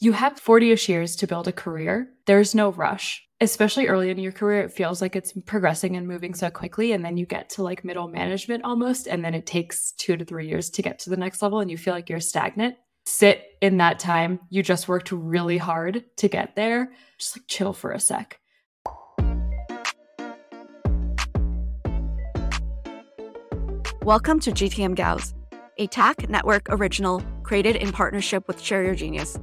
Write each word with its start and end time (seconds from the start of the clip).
you 0.00 0.12
have 0.12 0.38
40 0.38 0.70
ish 0.70 0.88
years 0.88 1.16
to 1.16 1.26
build 1.26 1.48
a 1.48 1.52
career. 1.52 2.08
There's 2.26 2.54
no 2.54 2.70
rush. 2.70 3.24
Especially 3.40 3.88
early 3.88 4.10
in 4.10 4.18
your 4.18 4.32
career, 4.32 4.62
it 4.62 4.72
feels 4.72 5.00
like 5.00 5.16
it's 5.16 5.32
progressing 5.44 5.96
and 5.96 6.06
moving 6.06 6.34
so 6.34 6.50
quickly. 6.50 6.92
And 6.92 7.04
then 7.04 7.16
you 7.16 7.26
get 7.26 7.50
to 7.50 7.64
like 7.64 7.84
middle 7.84 8.06
management 8.06 8.64
almost. 8.64 9.08
And 9.08 9.24
then 9.24 9.34
it 9.34 9.46
takes 9.46 9.92
two 9.92 10.16
to 10.16 10.24
three 10.24 10.46
years 10.46 10.70
to 10.70 10.82
get 10.82 11.00
to 11.00 11.10
the 11.10 11.16
next 11.16 11.42
level 11.42 11.58
and 11.58 11.70
you 11.70 11.76
feel 11.76 11.94
like 11.94 12.08
you're 12.08 12.20
stagnant. 12.20 12.76
Sit 13.06 13.42
in 13.60 13.78
that 13.78 13.98
time. 13.98 14.38
You 14.50 14.62
just 14.62 14.86
worked 14.86 15.10
really 15.10 15.58
hard 15.58 16.04
to 16.18 16.28
get 16.28 16.54
there. 16.54 16.92
Just 17.18 17.36
like 17.36 17.46
chill 17.48 17.72
for 17.72 17.90
a 17.90 17.98
sec. 17.98 18.38
Welcome 24.02 24.38
to 24.40 24.52
GTM 24.52 24.94
Gals, 24.94 25.34
a 25.76 25.88
Tack 25.88 26.28
Network 26.28 26.66
original 26.70 27.20
created 27.42 27.76
in 27.76 27.92
partnership 27.92 28.46
with 28.46 28.60
Share 28.60 28.84
Your 28.84 28.94
Genius. 28.94 29.38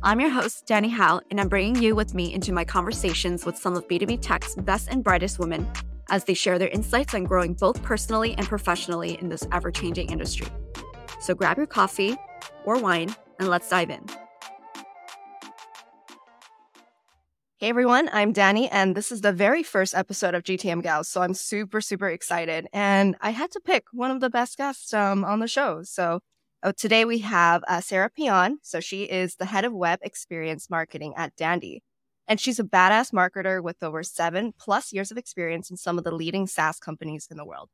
I'm 0.00 0.20
your 0.20 0.30
host, 0.30 0.64
Dani 0.68 0.92
Hao, 0.92 1.20
and 1.28 1.40
I'm 1.40 1.48
bringing 1.48 1.82
you 1.82 1.96
with 1.96 2.14
me 2.14 2.32
into 2.32 2.52
my 2.52 2.64
conversations 2.64 3.44
with 3.44 3.58
some 3.58 3.74
of 3.74 3.88
B2B 3.88 4.20
Tech's 4.22 4.54
best 4.54 4.86
and 4.88 5.02
brightest 5.02 5.40
women 5.40 5.68
as 6.08 6.22
they 6.22 6.34
share 6.34 6.56
their 6.56 6.68
insights 6.68 7.14
on 7.14 7.24
growing 7.24 7.54
both 7.54 7.82
personally 7.82 8.32
and 8.38 8.46
professionally 8.46 9.18
in 9.20 9.28
this 9.28 9.44
ever 9.50 9.72
changing 9.72 10.12
industry. 10.12 10.46
So 11.18 11.34
grab 11.34 11.56
your 11.56 11.66
coffee 11.66 12.16
or 12.64 12.78
wine 12.78 13.12
and 13.40 13.48
let's 13.48 13.68
dive 13.68 13.90
in. 13.90 14.06
Hey 17.56 17.68
everyone, 17.68 18.08
I'm 18.12 18.30
Danny, 18.30 18.68
and 18.70 18.94
this 18.94 19.10
is 19.10 19.22
the 19.22 19.32
very 19.32 19.64
first 19.64 19.96
episode 19.96 20.36
of 20.36 20.44
GTM 20.44 20.80
Gals. 20.80 21.08
So 21.08 21.22
I'm 21.22 21.34
super, 21.34 21.80
super 21.80 22.08
excited. 22.08 22.68
And 22.72 23.16
I 23.20 23.30
had 23.30 23.50
to 23.50 23.60
pick 23.60 23.86
one 23.90 24.12
of 24.12 24.20
the 24.20 24.30
best 24.30 24.58
guests 24.58 24.94
um, 24.94 25.24
on 25.24 25.40
the 25.40 25.48
show. 25.48 25.82
So 25.82 26.20
Oh, 26.64 26.72
today 26.72 27.04
we 27.04 27.18
have 27.18 27.62
uh, 27.68 27.80
Sara 27.80 28.10
Pion. 28.10 28.58
So 28.62 28.80
she 28.80 29.04
is 29.04 29.36
the 29.36 29.44
head 29.44 29.64
of 29.64 29.72
web 29.72 30.00
experience 30.02 30.68
marketing 30.68 31.14
at 31.16 31.36
Dandy. 31.36 31.82
And 32.26 32.40
she's 32.40 32.58
a 32.58 32.64
badass 32.64 33.12
marketer 33.12 33.62
with 33.62 33.82
over 33.82 34.02
seven 34.02 34.52
plus 34.58 34.92
years 34.92 35.10
of 35.12 35.18
experience 35.18 35.70
in 35.70 35.76
some 35.76 35.98
of 35.98 36.04
the 36.04 36.14
leading 36.14 36.46
SaaS 36.48 36.80
companies 36.80 37.28
in 37.30 37.36
the 37.36 37.44
world. 37.44 37.70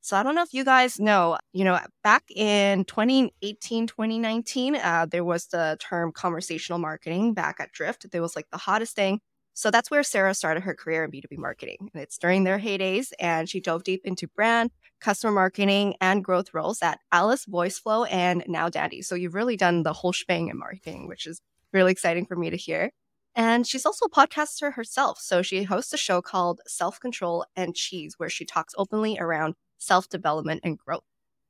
So 0.00 0.16
I 0.16 0.22
don't 0.22 0.36
know 0.36 0.42
if 0.42 0.54
you 0.54 0.64
guys 0.64 1.00
know, 1.00 1.36
you 1.52 1.64
know, 1.64 1.80
back 2.04 2.22
in 2.30 2.84
2018, 2.84 3.88
2019, 3.88 4.76
uh, 4.76 5.06
there 5.10 5.24
was 5.24 5.46
the 5.46 5.76
term 5.80 6.12
conversational 6.12 6.78
marketing 6.78 7.34
back 7.34 7.56
at 7.58 7.72
Drift. 7.72 8.10
There 8.12 8.22
was 8.22 8.36
like 8.36 8.46
the 8.52 8.58
hottest 8.58 8.94
thing. 8.94 9.20
So 9.58 9.72
that's 9.72 9.90
where 9.90 10.04
Sara 10.04 10.34
started 10.34 10.62
her 10.62 10.72
career 10.72 11.02
in 11.02 11.10
B2B 11.10 11.36
marketing. 11.36 11.90
And 11.92 12.00
it's 12.00 12.16
during 12.16 12.44
their 12.44 12.60
heydays, 12.60 13.10
and 13.18 13.48
she 13.48 13.58
dove 13.58 13.82
deep 13.82 14.02
into 14.04 14.28
brand, 14.28 14.70
customer 15.00 15.32
marketing, 15.32 15.96
and 16.00 16.22
growth 16.22 16.54
roles 16.54 16.80
at 16.80 17.00
Alyce, 17.10 17.44
VoiceFlow, 17.46 18.06
and 18.08 18.44
now 18.46 18.68
Dandy. 18.68 19.02
So 19.02 19.16
you've 19.16 19.34
really 19.34 19.56
done 19.56 19.82
the 19.82 19.92
whole 19.92 20.12
shebang 20.12 20.46
in 20.46 20.56
marketing, 20.56 21.08
which 21.08 21.26
is 21.26 21.40
really 21.72 21.90
exciting 21.90 22.24
for 22.24 22.36
me 22.36 22.50
to 22.50 22.56
hear. 22.56 22.92
And 23.34 23.66
she's 23.66 23.84
also 23.84 24.04
a 24.06 24.10
podcaster 24.10 24.74
herself. 24.74 25.18
So 25.18 25.42
she 25.42 25.64
hosts 25.64 25.92
a 25.92 25.96
show 25.96 26.22
called 26.22 26.60
Self 26.68 27.00
Control 27.00 27.44
and 27.56 27.74
Cheese, 27.74 28.14
where 28.16 28.30
she 28.30 28.44
talks 28.44 28.76
openly 28.78 29.18
around 29.18 29.56
self 29.76 30.08
development 30.08 30.60
and 30.62 30.78
growth. 30.78 31.02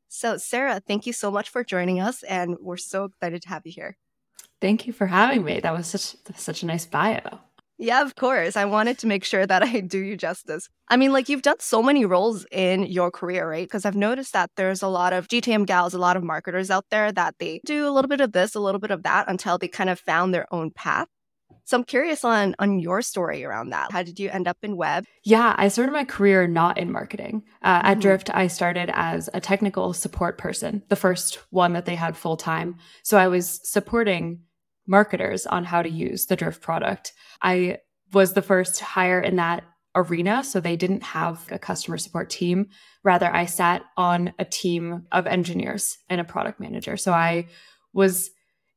So, 0.08 0.38
Sara, 0.38 0.80
thank 0.80 1.06
you 1.06 1.12
so 1.12 1.30
much 1.30 1.50
for 1.50 1.62
joining 1.62 2.00
us. 2.00 2.22
And 2.22 2.56
we're 2.58 2.78
so 2.78 3.04
excited 3.04 3.42
to 3.42 3.50
have 3.50 3.66
you 3.66 3.72
here. 3.72 3.98
Thank 4.62 4.86
you 4.86 4.94
for 4.94 5.08
having 5.08 5.44
me. 5.44 5.60
That 5.60 5.76
was 5.76 5.88
such, 5.88 6.16
such 6.36 6.62
a 6.62 6.66
nice 6.66 6.86
bio. 6.86 7.40
Yeah, 7.78 8.02
of 8.02 8.16
course. 8.16 8.56
I 8.56 8.64
wanted 8.64 8.98
to 8.98 9.06
make 9.06 9.24
sure 9.24 9.46
that 9.46 9.62
I 9.74 9.80
do 9.80 9.98
you 9.98 10.16
justice. 10.16 10.68
I 10.88 10.96
mean, 10.96 11.12
like 11.12 11.28
you've 11.28 11.42
done 11.42 11.60
so 11.60 11.82
many 11.82 12.04
roles 12.04 12.44
in 12.50 12.84
your 12.84 13.10
career, 13.10 13.48
right? 13.48 13.66
Because 13.66 13.84
I've 13.84 13.96
noticed 13.96 14.32
that 14.32 14.50
there's 14.56 14.82
a 14.82 14.88
lot 14.88 15.12
of 15.12 15.28
GTM 15.28 15.66
gals, 15.66 15.94
a 15.94 15.98
lot 15.98 16.16
of 16.16 16.24
marketers 16.24 16.70
out 16.70 16.86
there 16.90 17.12
that 17.12 17.36
they 17.38 17.60
do 17.64 17.88
a 17.88 17.92
little 17.92 18.08
bit 18.08 18.20
of 18.20 18.32
this, 18.32 18.54
a 18.54 18.60
little 18.60 18.80
bit 18.80 18.90
of 18.90 19.04
that 19.04 19.28
until 19.28 19.58
they 19.58 19.68
kind 19.68 19.90
of 19.90 20.00
found 20.00 20.34
their 20.34 20.52
own 20.52 20.70
path. 20.70 21.08
So 21.64 21.76
I'm 21.76 21.84
curious 21.84 22.24
on 22.24 22.54
on 22.58 22.78
your 22.78 23.02
story 23.02 23.44
around 23.44 23.70
that. 23.70 23.92
How 23.92 24.02
did 24.02 24.18
you 24.18 24.30
end 24.30 24.48
up 24.48 24.56
in 24.62 24.76
web? 24.76 25.04
Yeah, 25.22 25.54
I 25.58 25.68
started 25.68 25.92
my 25.92 26.04
career 26.04 26.46
not 26.46 26.78
in 26.78 26.90
marketing. 26.90 27.42
Uh, 27.60 27.78
mm-hmm. 27.78 27.86
At 27.88 28.00
Drift, 28.00 28.30
I 28.32 28.46
started 28.46 28.90
as 28.94 29.28
a 29.34 29.40
technical 29.40 29.92
support 29.92 30.38
person, 30.38 30.82
the 30.88 30.96
first 30.96 31.40
one 31.50 31.74
that 31.74 31.84
they 31.84 31.94
had 31.94 32.16
full 32.16 32.38
time. 32.38 32.76
So 33.02 33.18
I 33.18 33.28
was 33.28 33.60
supporting 33.64 34.40
marketers 34.88 35.46
on 35.46 35.64
how 35.64 35.82
to 35.82 35.88
mm-hmm. 35.88 35.98
use 35.98 36.26
the 36.26 36.36
Drift 36.36 36.60
product. 36.60 37.12
I 37.40 37.78
was 38.12 38.32
the 38.32 38.42
first 38.42 38.80
hire 38.80 39.20
in 39.20 39.36
that 39.36 39.62
arena. 39.94 40.44
So 40.44 40.60
they 40.60 40.76
didn't 40.76 41.02
have 41.02 41.44
a 41.50 41.58
customer 41.58 41.98
support 41.98 42.30
team. 42.30 42.68
Rather, 43.02 43.26
I 43.26 43.46
sat 43.46 43.82
on 43.96 44.32
a 44.38 44.44
team 44.44 45.06
of 45.12 45.26
engineers 45.26 45.98
and 46.08 46.20
a 46.20 46.24
product 46.24 46.60
manager. 46.60 46.96
So 46.96 47.12
I 47.12 47.46
was 47.92 48.30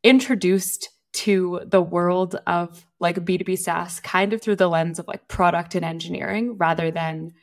introduced 0.03 0.89
to 1.13 1.61
the 1.65 1.81
world 1.81 2.35
of 2.47 2.85
like 2.99 3.17
B2B 3.17 3.57
SaaS 3.59 3.99
kind 3.99 4.33
of 4.33 4.41
through 4.41 4.55
the 4.55 4.69
lens 4.69 4.97
of 4.97 5.07
like 5.07 5.27
product 5.27 5.75
and 5.75 5.83
engineering 5.83 6.57
rather 6.57 6.89
than 6.89 7.33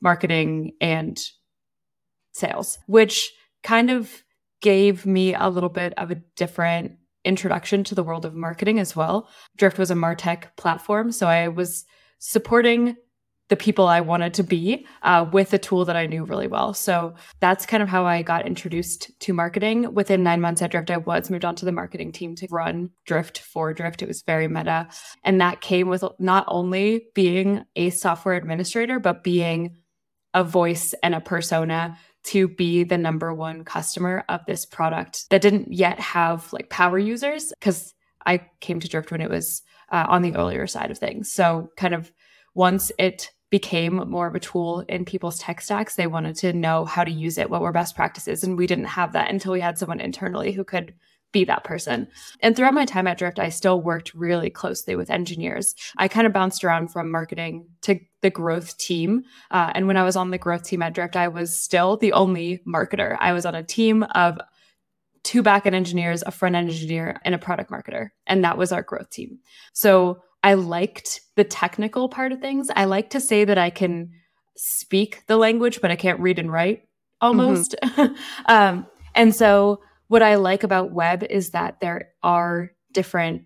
marketing 0.00 0.72
and 0.80 1.20
sales, 2.32 2.78
which 2.86 3.32
kind 3.62 3.90
of 3.90 4.22
gave 4.60 5.06
me 5.06 5.34
a 5.34 5.48
little 5.48 5.68
bit 5.68 5.94
of 5.96 6.10
a 6.10 6.16
different 6.36 6.92
introduction 7.24 7.84
to 7.84 7.94
the 7.94 8.02
world 8.02 8.24
of 8.24 8.34
marketing 8.34 8.78
as 8.78 8.96
well. 8.96 9.28
Drift 9.56 9.78
was 9.78 9.90
a 9.90 9.94
Martech 9.94 10.56
platform. 10.56 11.12
So 11.12 11.26
I 11.26 11.48
was 11.48 11.84
supporting 12.18 12.96
the 13.48 13.56
people 13.56 13.86
I 13.86 14.00
wanted 14.00 14.32
to 14.34 14.42
be 14.42 14.86
uh, 15.02 15.26
with 15.30 15.52
a 15.52 15.58
tool 15.58 15.84
that 15.84 15.96
I 15.96 16.06
knew 16.06 16.24
really 16.24 16.46
well. 16.46 16.72
So 16.72 17.14
that's 17.40 17.66
kind 17.66 17.82
of 17.82 17.88
how 17.88 18.06
I 18.06 18.22
got 18.22 18.46
introduced 18.46 19.10
to 19.20 19.34
marketing. 19.34 19.92
Within 19.92 20.22
nine 20.22 20.40
months 20.40 20.62
at 20.62 20.70
Drift, 20.70 20.90
I 20.90 20.96
was 20.96 21.28
moved 21.28 21.44
on 21.44 21.54
to 21.56 21.66
the 21.66 21.72
marketing 21.72 22.12
team 22.12 22.34
to 22.36 22.48
run 22.50 22.90
Drift 23.04 23.40
for 23.40 23.74
Drift. 23.74 24.00
It 24.00 24.08
was 24.08 24.22
very 24.22 24.48
meta. 24.48 24.88
And 25.22 25.40
that 25.42 25.60
came 25.60 25.88
with 25.88 26.02
not 26.18 26.46
only 26.48 27.08
being 27.14 27.64
a 27.76 27.90
software 27.90 28.36
administrator, 28.36 28.98
but 28.98 29.22
being 29.22 29.76
a 30.32 30.44
voice 30.44 30.94
and 31.02 31.14
a 31.14 31.20
persona 31.20 31.98
to 32.24 32.48
be 32.48 32.84
the 32.84 32.98
number 32.98 33.34
one 33.34 33.64
customer 33.64 34.24
of 34.28 34.40
this 34.46 34.64
product 34.64 35.28
that 35.30 35.42
didn't 35.42 35.72
yet 35.72 35.98
have 35.98 36.52
like 36.52 36.70
power 36.70 36.98
users 36.98 37.52
because 37.58 37.94
I 38.26 38.46
came 38.60 38.80
to 38.80 38.88
Drift 38.88 39.10
when 39.10 39.20
it 39.20 39.30
was 39.30 39.62
uh, 39.90 40.06
on 40.08 40.22
the 40.22 40.34
earlier 40.36 40.66
side 40.66 40.90
of 40.90 40.98
things. 40.98 41.32
So, 41.32 41.70
kind 41.76 41.94
of 41.94 42.12
once 42.54 42.92
it 42.98 43.30
became 43.50 43.96
more 44.08 44.26
of 44.26 44.34
a 44.34 44.40
tool 44.40 44.80
in 44.88 45.04
people's 45.04 45.38
tech 45.38 45.60
stacks, 45.60 45.96
they 45.96 46.06
wanted 46.06 46.36
to 46.36 46.52
know 46.52 46.84
how 46.84 47.04
to 47.04 47.10
use 47.10 47.36
it, 47.36 47.50
what 47.50 47.60
were 47.60 47.72
best 47.72 47.94
practices. 47.94 48.42
And 48.42 48.56
we 48.56 48.66
didn't 48.66 48.86
have 48.86 49.12
that 49.12 49.30
until 49.30 49.52
we 49.52 49.60
had 49.60 49.76
someone 49.76 50.00
internally 50.00 50.52
who 50.52 50.64
could 50.64 50.94
be 51.32 51.44
that 51.44 51.64
person. 51.64 52.08
And 52.40 52.54
throughout 52.54 52.74
my 52.74 52.84
time 52.84 53.06
at 53.06 53.18
Drift, 53.18 53.38
I 53.38 53.48
still 53.48 53.80
worked 53.80 54.14
really 54.14 54.50
closely 54.50 54.94
with 54.94 55.10
engineers. 55.10 55.74
I 55.96 56.08
kind 56.08 56.26
of 56.26 56.32
bounced 56.32 56.62
around 56.62 56.88
from 56.88 57.10
marketing 57.10 57.66
to 57.82 57.98
the 58.20 58.30
growth 58.30 58.76
team. 58.78 59.24
Uh, 59.50 59.72
and 59.74 59.86
when 59.86 59.96
I 59.96 60.04
was 60.04 60.16
on 60.16 60.30
the 60.30 60.38
growth 60.38 60.62
team 60.62 60.82
at 60.82 60.94
Drift, 60.94 61.16
I 61.16 61.28
was 61.28 61.56
still 61.56 61.96
the 61.96 62.12
only 62.12 62.60
marketer. 62.66 63.16
I 63.18 63.32
was 63.32 63.46
on 63.46 63.54
a 63.54 63.62
team 63.62 64.02
of 64.14 64.38
two 65.22 65.42
backend 65.42 65.74
engineers, 65.74 66.22
a 66.26 66.30
front 66.30 66.54
end 66.54 66.68
engineer, 66.68 67.20
and 67.24 67.34
a 67.34 67.38
product 67.38 67.70
marketer. 67.70 68.08
And 68.26 68.44
that 68.44 68.58
was 68.58 68.72
our 68.72 68.82
growth 68.82 69.10
team. 69.10 69.38
So 69.72 70.22
I 70.42 70.54
liked 70.54 71.20
the 71.36 71.44
technical 71.44 72.08
part 72.08 72.32
of 72.32 72.40
things. 72.40 72.68
I 72.74 72.84
like 72.84 73.10
to 73.10 73.20
say 73.20 73.44
that 73.44 73.58
I 73.58 73.70
can 73.70 74.10
speak 74.56 75.22
the 75.26 75.36
language, 75.36 75.80
but 75.80 75.90
I 75.90 75.96
can't 75.96 76.20
read 76.20 76.38
and 76.38 76.52
write 76.52 76.82
almost. 77.20 77.76
Mm-hmm. 77.82 78.14
um, 78.52 78.86
and 79.14 79.34
so 79.34 79.80
what 80.12 80.22
I 80.22 80.34
like 80.34 80.62
about 80.62 80.92
web 80.92 81.22
is 81.22 81.52
that 81.52 81.80
there 81.80 82.10
are 82.22 82.72
different 82.92 83.44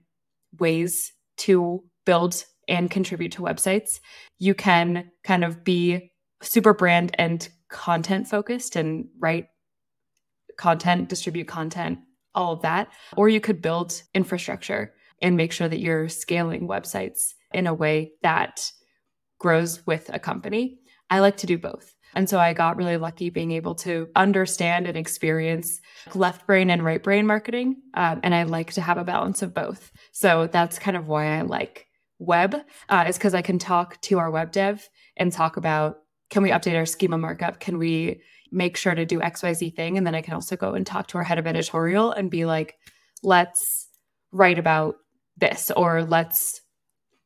ways 0.59 1.12
to 1.37 1.84
build 2.04 2.44
and 2.66 2.91
contribute 2.91 3.31
to 3.32 3.43
websites. 3.43 4.00
You 4.41 4.53
can 4.53 5.12
kind 5.22 5.44
of 5.44 5.62
be 5.62 6.10
super 6.43 6.75
brand 6.75 7.15
and 7.21 7.49
content 7.71 8.27
focused 8.27 8.75
and 8.75 9.06
write 9.21 9.47
content, 10.59 11.09
distribute 11.09 11.47
content, 11.47 12.00
all 12.34 12.54
of 12.54 12.62
that. 12.62 12.88
Or 13.16 13.28
you 13.28 13.41
could 13.41 13.62
build 13.62 14.03
infrastructure 14.12 14.93
and 15.22 15.37
make 15.37 15.53
sure 15.53 15.69
that 15.69 15.78
you're 15.78 16.09
scaling 16.09 16.66
websites 16.66 17.34
in 17.54 17.69
a 17.69 17.74
way 17.74 18.10
that 18.22 18.72
grows 19.39 19.86
with 19.86 20.10
a 20.12 20.19
company. 20.19 20.80
I 21.10 21.21
like 21.21 21.36
to 21.36 21.47
do 21.47 21.59
both. 21.59 21.96
And 22.16 22.28
so 22.28 22.41
I 22.41 22.54
got 22.54 22.78
really 22.78 22.97
lucky 22.97 23.28
being 23.28 23.53
able 23.53 23.74
to 23.77 24.09
understand 24.16 24.86
and 24.86 24.97
experience 24.97 25.80
left 26.15 26.47
brain 26.47 26.71
and 26.71 26.83
right 26.83 27.03
brain 27.03 27.27
marketing. 27.27 27.77
Um, 27.92 28.21
and 28.22 28.34
I 28.34 28.45
like 28.45 28.72
to 28.72 28.80
have 28.80 28.97
a 28.97 29.04
balance 29.04 29.42
of 29.42 29.53
both. 29.53 29.92
So 30.13 30.48
that's 30.51 30.78
kind 30.78 30.97
of 30.97 31.09
why 31.09 31.39
I 31.39 31.42
like 31.42 31.86
web, 32.18 32.57
uh, 32.89 33.04
is 33.07 33.18
because 33.18 33.34
I 33.34 33.42
can 33.42 33.59
talk 33.59 34.01
to 34.01 34.18
our 34.18 34.30
web 34.30 34.51
dev 34.51 34.89
and 35.18 35.30
talk 35.30 35.59
about 35.59 35.98
can 36.30 36.42
we 36.42 36.51
update 36.51 36.77
our 36.77 36.86
schema 36.86 37.18
markup? 37.18 37.60
Can 37.60 37.78
we 37.78 38.22
make 38.51 38.78
sure 38.78 38.95
to 38.95 39.04
do 39.04 39.21
XYZ 39.21 39.77
thing? 39.77 39.98
And 39.98 40.07
then 40.07 40.15
I 40.15 40.22
can 40.22 40.34
also 40.34 40.57
go 40.57 40.72
and 40.72 40.86
talk 40.86 41.09
to 41.09 41.19
our 41.19 41.24
head 41.24 41.39
of 41.39 41.47
editorial 41.47 42.12
and 42.12 42.30
be 42.30 42.47
like, 42.47 42.74
let's 43.22 43.89
write 44.33 44.59
about 44.59 44.97
this 45.36 45.71
or 45.77 46.03
let's 46.03 46.62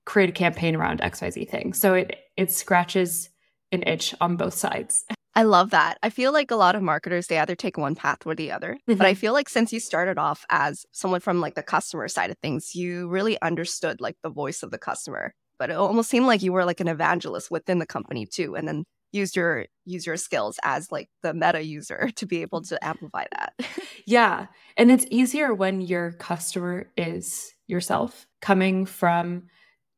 create 0.05 0.29
a 0.29 0.33
campaign 0.33 0.75
around 0.75 1.01
XYZ 1.01 1.49
thing. 1.49 1.75
So 1.75 1.95
it 1.95 2.17
it 2.37 2.51
scratches 2.51 3.31
an 3.73 3.83
itch 3.87 4.15
on 4.21 4.37
both 4.37 4.55
sides. 4.55 5.05
I 5.35 5.45
love 5.45 5.71
that. 5.71 5.99
I 6.03 6.11
feel 6.11 6.33
like 6.33 6.51
a 6.51 6.57
lot 6.57 6.75
of 6.75 6.83
marketers, 6.83 7.29
they 7.29 7.39
either 7.39 7.55
take 7.55 7.79
one 7.79 7.95
path 7.95 8.27
or 8.27 8.35
the 8.35 8.51
other. 8.51 8.75
Mm-hmm. 8.75 8.99
But 8.99 9.07
I 9.07 9.13
mm-hmm. 9.13 9.21
feel 9.21 9.33
like 9.33 9.49
since 9.49 9.73
you 9.73 9.79
started 9.81 10.19
off 10.19 10.45
as 10.51 10.85
someone 10.93 11.21
from 11.21 11.41
like 11.41 11.55
the 11.55 11.63
customer 11.63 12.09
side 12.09 12.31
of 12.31 12.39
things, 12.39 12.75
you 12.75 13.09
really 13.09 13.41
understood 13.41 14.01
like 14.01 14.17
the 14.23 14.31
voice 14.31 14.63
of 14.63 14.71
the 14.71 14.79
customer. 14.79 15.33
But 15.59 15.71
it 15.71 15.77
almost 15.77 16.11
seemed 16.11 16.27
like 16.27 16.43
you 16.43 16.53
were 16.53 16.65
like 16.65 16.81
an 16.81 16.89
evangelist 16.89 17.51
within 17.51 17.79
the 17.79 17.87
company 17.87 18.27
too. 18.27 18.57
And 18.57 18.67
then 18.67 18.85
use 19.13 19.35
your 19.37 19.67
use 19.85 20.07
your 20.07 20.17
skills 20.17 20.59
as 20.63 20.91
like 20.91 21.09
the 21.23 21.35
meta 21.35 21.63
user 21.63 22.11
to 22.17 22.27
be 22.27 22.43
able 22.43 22.63
to 22.63 22.85
amplify 22.85 23.25
that. 23.33 23.55
yeah. 24.07 24.47
And 24.77 24.91
it's 24.91 25.07
easier 25.11 25.55
when 25.55 25.81
your 25.81 26.13
customer 26.13 26.91
is 26.97 27.53
yourself 27.67 28.27
coming 28.41 28.87
from 28.87 29.45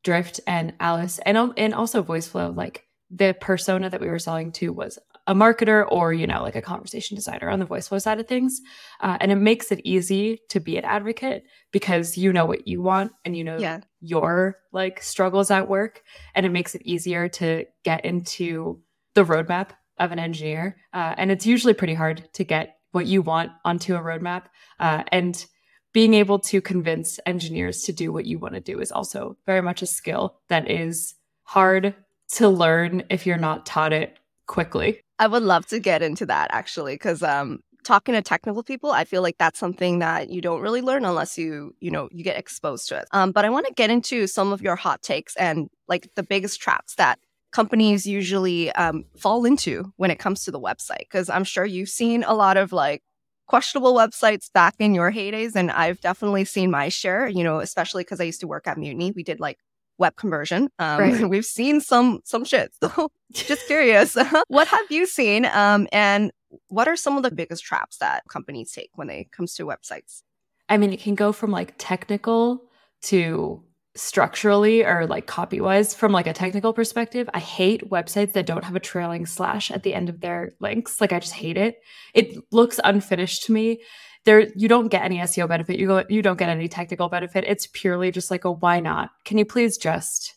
Drift 0.04 0.40
and 0.46 0.74
Alyce 0.80 1.20
and 1.20 1.52
and 1.56 1.74
also 1.74 2.02
VoiceFlow 2.02 2.54
like 2.56 2.84
the 3.14 3.36
persona 3.40 3.90
that 3.90 4.00
we 4.00 4.08
were 4.08 4.18
selling 4.18 4.50
to 4.52 4.72
was 4.72 4.98
a 5.26 5.34
marketer 5.34 5.86
or 5.88 6.12
you 6.12 6.26
know 6.26 6.42
like 6.42 6.56
a 6.56 6.62
conversation 6.62 7.14
designer 7.14 7.48
on 7.48 7.60
the 7.60 7.66
VoiceFlow 7.66 8.00
side 8.00 8.18
of 8.18 8.26
things. 8.26 8.60
Uh, 9.00 9.18
and 9.20 9.30
it 9.30 9.36
makes 9.36 9.70
it 9.70 9.80
easy 9.84 10.40
to 10.48 10.58
be 10.58 10.76
an 10.76 10.84
advocate 10.84 11.44
because 11.70 12.16
you 12.16 12.32
know 12.32 12.46
what 12.46 12.66
you 12.66 12.82
want 12.82 13.12
and 13.24 13.36
you 13.36 13.44
know 13.44 13.58
yeah. 13.58 13.80
your 14.00 14.56
like 14.72 15.02
struggles 15.02 15.50
at 15.50 15.68
work. 15.68 16.02
And 16.34 16.44
it 16.44 16.50
makes 16.50 16.74
it 16.74 16.82
easier 16.84 17.28
to 17.28 17.66
get 17.84 18.04
into 18.04 18.80
the 19.14 19.24
roadmap 19.24 19.70
of 19.98 20.10
an 20.10 20.18
engineer. 20.18 20.76
Uh, 20.92 21.14
and 21.16 21.30
it's 21.30 21.46
usually 21.46 21.74
pretty 21.74 21.94
hard 21.94 22.28
to 22.32 22.44
get 22.44 22.78
what 22.90 23.06
you 23.06 23.22
want 23.22 23.52
onto 23.64 23.94
a 23.94 24.00
roadmap. 24.00 24.44
Uh, 24.80 25.04
and 25.12 25.46
being 25.92 26.14
able 26.14 26.38
to 26.38 26.60
convince 26.60 27.20
engineers 27.26 27.82
to 27.82 27.92
do 27.92 28.12
what 28.12 28.24
you 28.24 28.38
want 28.38 28.54
to 28.54 28.60
do 28.60 28.80
is 28.80 28.90
also 28.90 29.36
very 29.46 29.60
much 29.60 29.82
a 29.82 29.86
skill 29.86 30.40
that 30.48 30.70
is 30.70 31.14
hard 31.42 31.94
to 32.32 32.48
learn 32.48 33.04
if 33.10 33.26
you're 33.26 33.36
not 33.36 33.66
taught 33.66 33.92
it 33.92 34.18
quickly. 34.46 35.00
I 35.18 35.26
would 35.26 35.42
love 35.42 35.66
to 35.66 35.78
get 35.78 36.02
into 36.02 36.26
that 36.26 36.50
actually, 36.52 36.94
because 36.94 37.22
um, 37.22 37.60
talking 37.84 38.14
to 38.14 38.22
technical 38.22 38.62
people, 38.62 38.90
I 38.90 39.04
feel 39.04 39.22
like 39.22 39.38
that's 39.38 39.58
something 39.58 40.00
that 40.00 40.30
you 40.30 40.40
don't 40.40 40.60
really 40.60 40.82
learn 40.82 41.04
unless 41.04 41.38
you, 41.38 41.74
you 41.80 41.90
know, 41.90 42.08
you 42.10 42.24
get 42.24 42.38
exposed 42.38 42.88
to 42.88 42.98
it. 42.98 43.06
Um, 43.12 43.32
but 43.32 43.44
I 43.44 43.50
want 43.50 43.66
to 43.66 43.74
get 43.74 43.90
into 43.90 44.26
some 44.26 44.52
of 44.52 44.62
your 44.62 44.76
hot 44.76 45.02
takes 45.02 45.36
and 45.36 45.68
like 45.88 46.08
the 46.16 46.22
biggest 46.22 46.60
traps 46.60 46.94
that 46.96 47.18
companies 47.52 48.06
usually 48.06 48.72
um, 48.72 49.04
fall 49.16 49.44
into 49.44 49.92
when 49.96 50.10
it 50.10 50.18
comes 50.18 50.44
to 50.44 50.50
the 50.50 50.60
website. 50.60 51.00
Because 51.00 51.28
I'm 51.28 51.44
sure 51.44 51.64
you've 51.64 51.88
seen 51.88 52.24
a 52.24 52.34
lot 52.34 52.56
of 52.56 52.72
like 52.72 53.02
questionable 53.46 53.94
websites 53.94 54.50
back 54.52 54.74
in 54.78 54.94
your 54.94 55.12
heydays, 55.12 55.54
and 55.54 55.70
I've 55.70 56.00
definitely 56.00 56.44
seen 56.46 56.70
my 56.70 56.88
share. 56.88 57.28
You 57.28 57.44
know, 57.44 57.60
especially 57.60 58.04
because 58.04 58.20
I 58.20 58.24
used 58.24 58.40
to 58.40 58.48
work 58.48 58.66
at 58.66 58.78
Mutiny, 58.78 59.12
we 59.12 59.22
did 59.22 59.38
like 59.38 59.58
web 59.98 60.16
conversion. 60.16 60.68
Um, 60.78 61.00
right. 61.00 61.28
We've 61.28 61.44
seen 61.44 61.80
some 61.80 62.20
some 62.24 62.44
shit. 62.44 62.72
So 62.82 63.10
just 63.32 63.66
curious, 63.66 64.16
what 64.48 64.68
have 64.68 64.90
you 64.90 65.06
seen? 65.06 65.46
Um, 65.46 65.88
and 65.92 66.32
what 66.68 66.88
are 66.88 66.96
some 66.96 67.16
of 67.16 67.22
the 67.22 67.30
biggest 67.30 67.64
traps 67.64 67.98
that 67.98 68.24
companies 68.28 68.72
take 68.72 68.90
when 68.94 69.10
it 69.10 69.32
comes 69.32 69.54
to 69.54 69.66
websites? 69.66 70.22
I 70.68 70.76
mean, 70.76 70.92
it 70.92 71.00
can 71.00 71.14
go 71.14 71.32
from 71.32 71.50
like 71.50 71.74
technical 71.78 72.64
to 73.02 73.62
structurally 73.94 74.84
or 74.84 75.06
like 75.06 75.26
copy 75.26 75.60
wise 75.60 75.94
from 75.94 76.12
like 76.12 76.26
a 76.26 76.32
technical 76.32 76.72
perspective 76.72 77.28
i 77.34 77.38
hate 77.38 77.90
websites 77.90 78.32
that 78.32 78.46
don't 78.46 78.64
have 78.64 78.74
a 78.74 78.80
trailing 78.80 79.26
slash 79.26 79.70
at 79.70 79.82
the 79.82 79.92
end 79.92 80.08
of 80.08 80.20
their 80.22 80.52
links 80.60 80.98
like 80.98 81.12
i 81.12 81.18
just 81.18 81.34
hate 81.34 81.58
it 81.58 81.76
it 82.14 82.34
looks 82.50 82.80
unfinished 82.84 83.44
to 83.44 83.52
me 83.52 83.82
there 84.24 84.48
you 84.54 84.68
don't 84.68 84.88
get 84.88 85.04
any 85.04 85.18
SEO 85.18 85.48
benefit. 85.48 85.78
You 85.78 85.86
go 85.86 86.04
you 86.08 86.22
don't 86.22 86.38
get 86.38 86.48
any 86.48 86.68
technical 86.68 87.08
benefit. 87.08 87.44
It's 87.46 87.68
purely 87.72 88.10
just 88.10 88.30
like 88.30 88.44
a 88.44 88.52
why 88.52 88.80
not? 88.80 89.10
Can 89.24 89.38
you 89.38 89.44
please 89.44 89.76
just 89.76 90.34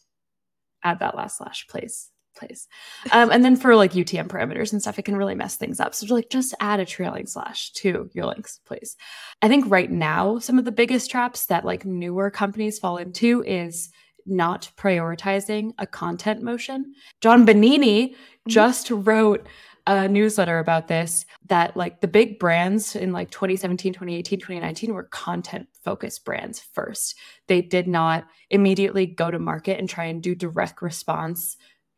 add 0.83 0.99
that 0.99 1.15
last 1.15 1.37
slash, 1.37 1.67
please? 1.67 2.09
Please. 2.37 2.67
Um, 3.11 3.31
and 3.31 3.45
then 3.45 3.55
for 3.55 3.77
like 3.77 3.93
UTM 3.93 4.27
parameters 4.27 4.73
and 4.73 4.81
stuff, 4.81 4.99
it 4.99 5.05
can 5.05 5.15
really 5.15 5.35
mess 5.35 5.55
things 5.55 5.79
up. 5.79 5.95
So 5.95 6.13
like 6.13 6.29
just 6.29 6.53
add 6.59 6.81
a 6.81 6.85
trailing 6.85 7.27
slash 7.27 7.71
to 7.73 8.09
your 8.13 8.25
links, 8.25 8.59
please. 8.65 8.97
I 9.41 9.47
think 9.47 9.63
right 9.69 9.89
now, 9.89 10.39
some 10.39 10.59
of 10.59 10.65
the 10.65 10.71
biggest 10.73 11.09
traps 11.09 11.45
that 11.45 11.63
like 11.63 11.85
newer 11.85 12.29
companies 12.29 12.77
fall 12.77 12.97
into 12.97 13.41
is 13.47 13.89
not 14.25 14.69
prioritizing 14.77 15.71
a 15.77 15.87
content 15.87 16.41
motion. 16.41 16.93
John 17.21 17.45
Bonini 17.45 18.09
mm-hmm. 18.09 18.49
just 18.49 18.89
wrote 18.91 19.47
a 19.87 20.07
newsletter 20.07 20.59
about 20.59 20.87
this 20.87 21.25
that 21.47 21.77
like 21.77 22.01
the 22.01 22.07
big 22.07 22.39
brands 22.39 22.95
in 22.95 23.11
like 23.11 23.29
2017 23.29 23.93
2018 23.93 24.39
2019 24.39 24.93
were 24.93 25.03
content 25.03 25.67
focused 25.83 26.25
brands 26.25 26.59
first. 26.59 27.15
They 27.47 27.61
did 27.61 27.87
not 27.87 28.25
immediately 28.49 29.05
go 29.05 29.29
to 29.29 29.39
market 29.39 29.79
and 29.79 29.87
try 29.87 30.05
and 30.05 30.23
do 30.23 30.33
direct 30.33 30.81
response 30.81 31.57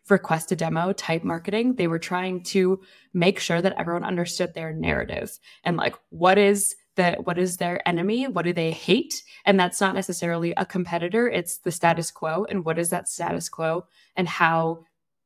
request 0.09 0.51
a 0.53 0.55
demo 0.55 0.93
type 0.93 1.23
marketing. 1.23 1.75
They 1.75 1.87
were 1.87 1.99
trying 1.99 2.43
to 2.43 2.81
make 3.13 3.39
sure 3.39 3.61
that 3.61 3.75
everyone 3.77 4.05
understood 4.05 4.53
their 4.53 4.73
narrative 4.73 5.37
and 5.63 5.77
like 5.77 5.95
what 6.09 6.37
is 6.37 6.75
the 6.95 7.13
what 7.23 7.37
is 7.37 7.57
their 7.57 7.87
enemy? 7.87 8.27
What 8.27 8.43
do 8.43 8.51
they 8.51 8.71
hate? 8.71 9.23
And 9.45 9.57
that's 9.57 9.79
not 9.79 9.95
necessarily 9.95 10.53
a 10.57 10.65
competitor. 10.65 11.29
It's 11.29 11.59
the 11.59 11.71
status 11.71 12.11
quo. 12.11 12.45
And 12.49 12.65
what 12.65 12.77
is 12.79 12.89
that 12.89 13.07
status 13.07 13.47
quo? 13.47 13.85
And 14.17 14.27
how 14.27 14.83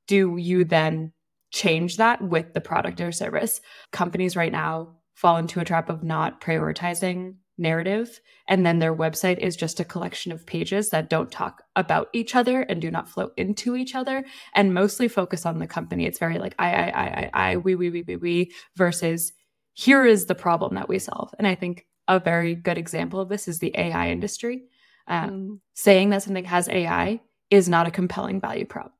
do 0.08 0.38
you 0.38 0.64
then 0.66 1.14
change 1.52 1.98
that 1.98 2.22
with 2.22 2.54
the 2.54 2.62
product 2.62 3.00
or 3.02 3.12
service. 3.12 3.62
Companies 3.92 4.36
right 4.36 4.52
now 4.52 4.96
fall 5.14 5.38
into 5.38 5.60
a 5.60 5.66
trap 5.66 5.90
of 5.90 6.04
not 6.04 6.42
prioritizing 6.42 7.36
narrative 7.62 8.20
and 8.48 8.66
then 8.66 8.80
their 8.80 8.96
website 8.96 9.38
is 9.38 9.56
just 9.56 9.80
a 9.80 9.86
collection 9.86 10.32
of 10.32 10.46
pages 10.46 10.90
that 10.90 11.10
don't 11.10 11.32
talk 11.32 11.64
about 11.76 12.10
each 12.12 12.36
other 12.36 12.62
and 12.64 12.82
do 12.82 12.90
not 12.90 13.08
flow 13.08 13.30
into 13.38 13.76
each 13.76 13.94
other 13.94 14.26
and 14.56 14.74
mostly 14.74 15.08
focus 15.08 15.46
on 15.46 15.60
the 15.60 15.68
company 15.68 16.06
it's 16.06 16.18
very 16.18 16.40
like 16.40 16.56
i 16.58 16.74
i 16.74 16.90
i 16.90 17.06
i 17.06 17.30
i 17.52 17.58
we 17.58 17.76
we 17.76 17.90
we 17.90 18.02
we 18.02 18.16
we 18.16 18.52
versus 18.76 19.32
here 19.74 20.06
is 20.06 20.26
the 20.26 20.36
problem 20.36 20.76
that 20.76 20.90
we 20.90 20.98
solve 20.98 21.34
and 21.38 21.48
i 21.48 21.54
think 21.54 21.86
a 22.08 22.20
very 22.20 22.56
good 22.56 22.78
example 22.78 23.20
of 23.20 23.30
this 23.30 23.48
is 23.48 23.60
the 23.60 23.74
ai 23.78 24.10
industry 24.10 24.64
um, 25.08 25.30
mm. 25.30 25.60
saying 25.74 26.10
that 26.10 26.24
something 26.24 26.46
has 26.46 26.68
ai 26.70 27.22
is 27.52 27.70
not 27.70 27.88
a 27.88 27.92
compelling 27.92 28.42
value 28.42 28.66
prop 28.66 28.94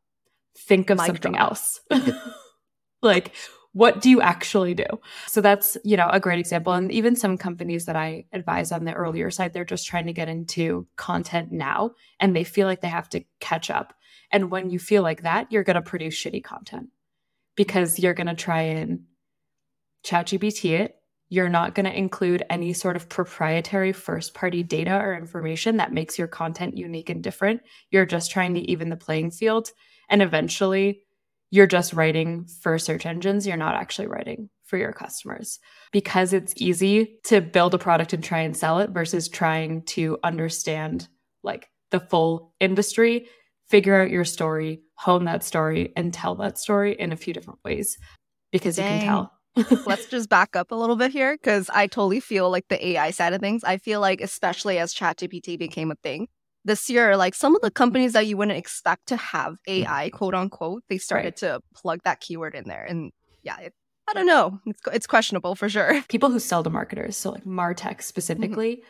think 0.56 0.90
of 0.90 0.98
Mic 0.98 1.08
something 1.08 1.34
drop. 1.34 1.50
else 1.50 1.82
like 3.02 3.34
what 3.74 4.02
do 4.02 4.10
you 4.10 4.20
actually 4.20 4.74
do? 4.74 4.86
So 5.28 5.40
that's 5.40 5.78
you 5.86 5.96
know 5.96 6.10
a 6.12 6.20
great 6.20 6.40
example. 6.40 6.74
And 6.74 6.92
even 6.92 7.16
some 7.16 7.38
companies 7.38 7.86
that 7.86 7.96
i 7.96 8.26
advise 8.34 8.72
on 8.72 8.84
the 8.84 8.94
earlier 8.94 9.32
side 9.32 9.54
they're 9.54 9.64
just 9.64 9.88
trying 9.88 10.08
to 10.08 10.14
get 10.14 10.28
into 10.28 10.88
content 10.98 11.52
now 11.52 11.92
and 12.20 12.36
they 12.36 12.44
feel 12.44 12.68
like 12.68 12.82
they 12.82 12.90
have 12.90 13.10
to 13.10 13.24
catch 13.40 13.70
up. 13.70 13.94
And 14.32 14.52
when 14.52 14.70
you 14.70 14.80
feel 14.80 15.04
like 15.04 15.24
that 15.24 15.52
you're 15.52 15.64
going 15.64 15.76
to 15.76 15.82
produce 15.82 16.16
shitty 16.16 16.44
content 16.44 16.90
because 17.56 18.00
you're 18.00 18.14
going 18.14 18.28
to 18.28 18.36
try 18.36 18.62
and 18.62 19.02
chat 20.04 20.28
gpt 20.28 20.80
it. 20.80 20.96
You're 21.30 21.50
not 21.50 21.76
going 21.76 21.86
to 21.86 21.98
include 21.98 22.44
any 22.50 22.74
sort 22.74 22.98
of 22.98 23.08
proprietary 23.08 23.94
first 23.94 24.34
party 24.34 24.64
data 24.64 24.98
or 24.98 25.16
information 25.16 25.78
that 25.78 25.94
makes 25.94 26.20
your 26.20 26.28
content 26.28 26.76
unique 26.76 27.10
and 27.10 27.24
different. 27.24 27.62
You're 27.90 28.06
just 28.06 28.32
trying 28.32 28.54
to 28.56 28.60
even 28.70 28.90
the 28.90 28.98
playing 28.98 29.32
field. 29.32 29.72
And 30.10 30.22
eventually 30.22 31.04
you're 31.52 31.68
just 31.68 31.94
writing 31.94 32.48
for 32.62 32.80
search 32.80 33.06
engines, 33.06 33.46
you're 33.46 33.58
not 33.58 33.76
actually 33.76 34.08
writing 34.08 34.50
for 34.66 34.78
your 34.78 34.94
customers 34.94 35.60
because 35.92 36.32
it's 36.32 36.54
easy 36.56 37.20
to 37.26 37.42
build 37.42 37.74
a 37.74 37.78
product 37.78 38.14
and 38.14 38.24
try 38.24 38.40
and 38.40 38.56
sell 38.56 38.80
it 38.80 38.90
versus 38.90 39.28
trying 39.28 39.84
to 39.84 40.18
understand 40.24 41.10
like 41.44 41.68
the 41.92 42.00
full 42.00 42.54
industry, 42.62 43.28
figure 43.68 44.02
out 44.02 44.10
your 44.10 44.24
story, 44.24 44.82
hone 44.96 45.26
that 45.26 45.44
story, 45.44 45.92
and 45.98 46.14
tell 46.14 46.36
that 46.36 46.58
story 46.58 46.94
in 46.98 47.12
a 47.12 47.18
few 47.18 47.34
different 47.34 47.60
ways 47.66 47.98
because 48.52 48.78
Dang. 48.78 48.94
you 48.94 49.00
can 49.00 49.08
tell. 49.08 49.32
Let's 49.86 50.06
just 50.06 50.30
back 50.30 50.56
up 50.56 50.72
a 50.72 50.76
little 50.76 50.96
bit 50.96 51.12
here 51.12 51.36
because 51.36 51.70
I 51.74 51.88
totally 51.88 52.22
feel 52.22 52.50
like 52.50 52.70
the 52.70 52.88
AI 52.88 53.12
side 53.12 53.34
of 53.34 53.42
things. 53.42 53.66
I 53.66 53.78
feel 53.78 54.00
like, 54.00 54.22
especially 54.22 54.78
as 54.78 54.94
ChatGPT 54.94 55.60
became 55.60 55.92
a 55.92 55.96
thing, 55.96 56.30
this 56.64 56.90
year, 56.90 57.18
like 57.18 57.36
some 57.36 57.56
of 57.56 57.62
the 57.62 57.72
companies 57.72 58.14
that 58.14 58.28
you 58.28 58.38
wouldn't 58.38 58.58
expect 58.58 59.08
to 59.08 59.16
have 59.16 59.58
AI, 59.68 60.10
quote 60.10 60.36
unquote, 60.36 60.84
they 60.90 60.98
started 60.98 61.26
right. 61.26 61.36
to 61.38 61.62
plug 61.76 62.00
that 62.06 62.20
keyword 62.20 62.56
in 62.56 62.66
there. 62.68 62.84
And 62.84 63.12
yeah, 63.44 63.60
it, 63.60 63.74
I 64.08 64.14
don't 64.14 64.28
know. 64.28 64.60
It's, 64.66 64.80
it's 64.94 65.08
questionable 65.08 65.56
for 65.56 65.70
sure. 65.70 66.02
People 66.10 66.30
who 66.30 66.40
sell 66.40 66.64
to 66.64 66.70
marketers, 66.70 67.18
so 67.18 67.32
like 67.32 67.46
Martech 67.46 68.02
specifically, 68.02 68.78
mm-hmm. 68.78 68.86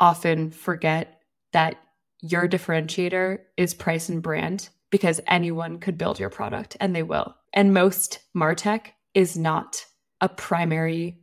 often 0.00 0.50
forget 0.50 1.20
that 1.52 1.76
your 2.20 2.48
differentiator 2.48 3.38
is 3.56 3.74
price 3.74 4.08
and 4.08 4.22
brand 4.22 4.68
because 4.90 5.20
anyone 5.26 5.78
could 5.78 5.98
build 5.98 6.18
your 6.18 6.30
product 6.30 6.76
and 6.80 6.94
they 6.94 7.02
will. 7.02 7.34
And 7.52 7.74
most 7.74 8.20
Martech 8.34 8.88
is 9.14 9.36
not 9.36 9.84
a 10.20 10.28
primary 10.28 11.18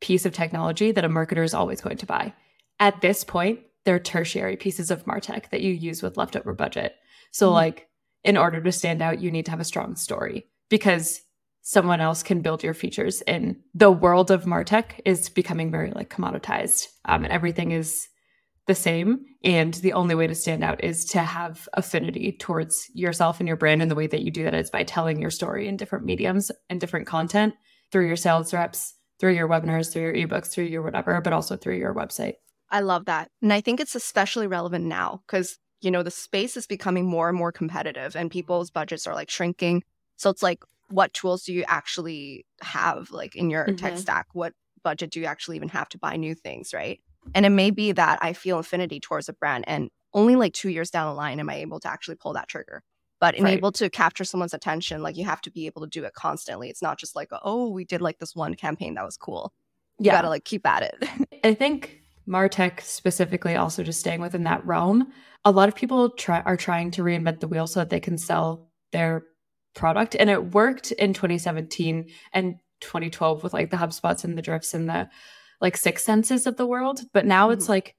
piece 0.00 0.26
of 0.26 0.32
technology 0.32 0.92
that 0.92 1.04
a 1.04 1.08
marketer 1.08 1.44
is 1.44 1.54
always 1.54 1.80
going 1.80 1.96
to 1.98 2.06
buy. 2.06 2.32
At 2.80 3.00
this 3.00 3.24
point, 3.24 3.60
they're 3.88 3.98
tertiary 3.98 4.54
pieces 4.54 4.90
of 4.90 5.06
martech 5.06 5.48
that 5.48 5.62
you 5.62 5.72
use 5.72 6.02
with 6.02 6.18
leftover 6.18 6.52
budget 6.52 6.96
so 7.30 7.46
mm-hmm. 7.46 7.54
like 7.54 7.88
in 8.22 8.36
order 8.36 8.60
to 8.60 8.70
stand 8.70 9.00
out 9.00 9.22
you 9.22 9.30
need 9.30 9.46
to 9.46 9.50
have 9.50 9.60
a 9.60 9.64
strong 9.64 9.96
story 9.96 10.46
because 10.68 11.22
someone 11.62 12.02
else 12.02 12.22
can 12.22 12.42
build 12.42 12.62
your 12.62 12.74
features 12.74 13.22
and 13.22 13.56
the 13.72 13.90
world 13.90 14.30
of 14.30 14.44
martech 14.44 15.00
is 15.06 15.30
becoming 15.30 15.70
very 15.70 15.90
like 15.92 16.10
commoditized 16.10 16.88
um, 17.06 17.24
and 17.24 17.32
everything 17.32 17.72
is 17.72 18.08
the 18.68 18.74
same. 18.74 19.24
And 19.42 19.74
the 19.74 19.94
only 19.94 20.14
way 20.14 20.28
to 20.28 20.34
stand 20.34 20.62
out 20.62 20.84
is 20.84 21.04
to 21.06 21.20
have 21.20 21.68
affinity 21.72 22.32
towards 22.32 22.88
yourself 22.94 23.40
and 23.40 23.48
your 23.48 23.56
brand. 23.56 23.82
And 23.82 23.90
the 23.90 23.96
way 23.96 24.06
that 24.06 24.22
you 24.22 24.30
do 24.30 24.44
that 24.44 24.54
is 24.54 24.70
by 24.70 24.84
telling 24.84 25.20
your 25.20 25.30
story 25.30 25.66
in 25.66 25.76
different 25.76 26.04
mediums 26.04 26.52
and 26.68 26.80
different 26.80 27.06
content 27.06 27.54
through 27.90 28.06
your 28.06 28.16
sales 28.16 28.52
reps, 28.52 28.94
through 29.18 29.32
your 29.34 29.48
webinars, 29.48 29.90
through 29.90 30.02
your 30.02 30.14
ebooks, 30.14 30.52
through 30.52 30.64
your 30.64 30.82
whatever, 30.82 31.20
but 31.20 31.32
also 31.32 31.56
through 31.56 31.78
your 31.78 31.94
website. 31.94 32.34
I 32.70 32.80
love 32.80 33.06
that. 33.06 33.30
And 33.42 33.52
I 33.52 33.60
think 33.60 33.80
it's 33.80 33.94
especially 33.94 34.46
relevant 34.46 34.84
now 34.84 35.22
because, 35.26 35.58
you 35.80 35.90
know, 35.90 36.02
the 36.02 36.10
space 36.10 36.56
is 36.56 36.66
becoming 36.66 37.06
more 37.06 37.28
and 37.28 37.38
more 37.38 37.52
competitive 37.52 38.16
and 38.16 38.30
people's 38.30 38.70
budgets 38.70 39.06
are 39.06 39.14
like 39.14 39.30
shrinking. 39.30 39.84
So 40.16 40.30
it's 40.30 40.42
like, 40.42 40.62
what 40.90 41.12
tools 41.12 41.44
do 41.44 41.52
you 41.52 41.64
actually 41.66 42.46
have 42.62 43.10
like 43.10 43.36
in 43.36 43.50
your 43.50 43.64
mm-hmm. 43.64 43.76
tech 43.76 43.98
stack? 43.98 44.26
What 44.32 44.54
budget 44.82 45.10
do 45.10 45.20
you 45.20 45.26
actually 45.26 45.56
even 45.56 45.68
have 45.68 45.88
to 45.90 45.98
buy 45.98 46.16
new 46.16 46.34
things, 46.34 46.72
right? 46.72 47.00
And 47.34 47.44
it 47.44 47.50
may 47.50 47.70
be 47.70 47.92
that 47.92 48.18
I 48.22 48.32
feel 48.32 48.58
affinity 48.58 49.00
towards 49.00 49.28
a 49.28 49.32
brand 49.32 49.64
and 49.66 49.90
only 50.14 50.36
like 50.36 50.54
two 50.54 50.70
years 50.70 50.90
down 50.90 51.08
the 51.08 51.14
line 51.14 51.40
am 51.40 51.50
I 51.50 51.56
able 51.56 51.80
to 51.80 51.88
actually 51.88 52.16
pull 52.16 52.32
that 52.34 52.48
trigger. 52.48 52.82
But 53.20 53.34
in 53.34 53.44
right. 53.44 53.56
able 53.56 53.72
to 53.72 53.90
capture 53.90 54.24
someone's 54.24 54.54
attention, 54.54 55.02
like 55.02 55.16
you 55.16 55.24
have 55.24 55.40
to 55.42 55.50
be 55.50 55.66
able 55.66 55.82
to 55.82 55.88
do 55.88 56.04
it 56.04 56.14
constantly. 56.14 56.70
It's 56.70 56.82
not 56.82 56.98
just 56.98 57.16
like, 57.16 57.28
oh, 57.42 57.68
we 57.68 57.84
did 57.84 58.00
like 58.00 58.18
this 58.18 58.34
one 58.34 58.54
campaign 58.54 58.94
that 58.94 59.04
was 59.04 59.16
cool. 59.16 59.52
You 59.98 60.06
yeah. 60.06 60.12
gotta 60.12 60.28
like 60.28 60.44
keep 60.44 60.64
at 60.66 60.82
it. 60.84 61.08
I 61.44 61.54
think 61.54 62.00
Martech 62.28 62.80
specifically, 62.82 63.56
also 63.56 63.82
just 63.82 64.00
staying 64.00 64.20
within 64.20 64.44
that 64.44 64.64
realm, 64.66 65.12
a 65.44 65.50
lot 65.50 65.68
of 65.68 65.74
people 65.74 66.10
try 66.10 66.40
are 66.40 66.56
trying 66.56 66.90
to 66.92 67.02
reinvent 67.02 67.40
the 67.40 67.48
wheel 67.48 67.66
so 67.66 67.80
that 67.80 67.90
they 67.90 68.00
can 68.00 68.18
sell 68.18 68.68
their 68.92 69.24
product. 69.74 70.16
And 70.18 70.28
it 70.28 70.52
worked 70.52 70.92
in 70.92 71.14
2017 71.14 72.08
and 72.32 72.56
2012 72.80 73.42
with 73.42 73.52
like 73.52 73.70
the 73.70 73.76
HubSpots 73.76 74.24
and 74.24 74.36
the 74.36 74.42
drifts 74.42 74.74
and 74.74 74.88
the 74.88 75.08
like 75.60 75.76
6senses 75.76 76.46
of 76.46 76.56
the 76.56 76.66
world. 76.66 77.00
But 77.12 77.26
now 77.26 77.46
mm-hmm. 77.46 77.54
it's 77.54 77.68
like 77.68 77.94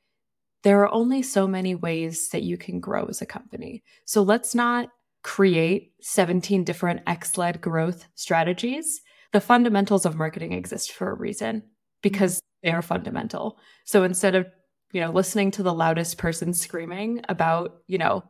there 0.64 0.82
are 0.82 0.94
only 0.94 1.22
so 1.22 1.48
many 1.48 1.76
ways 1.76 2.30
that 2.30 2.44
you 2.44 2.58
can 2.58 2.80
grow 2.80 3.06
as 3.06 3.22
a 3.22 3.26
company. 3.26 3.84
So 4.06 4.22
let's 4.22 4.54
not 4.54 4.90
create 5.24 5.92
17 6.02 6.64
different 6.64 7.02
X 7.08 7.38
led 7.38 7.62
growth 7.62 8.06
strategies. 8.16 9.02
The 9.32 9.42
fundamentals 9.42 10.06
of 10.06 10.16
marketing 10.16 10.54
exist 10.54 10.92
for 10.92 11.12
a 11.12 11.16
reason 11.16 11.64
because 12.02 12.38
mm-hmm. 12.38 12.49
They 12.64 12.72
are 12.72 12.82
fundamental. 12.82 13.58
So 13.86 14.04
instead 14.04 14.36
of, 14.36 14.48
you 14.92 15.02
know, 15.02 15.12
listening 15.12 15.52
to 15.52 15.64
the 15.64 15.74
loudest 15.74 16.18
person 16.18 16.54
screaming 16.54 17.22
about, 17.30 17.82
you 17.88 17.98
know, 17.98 18.24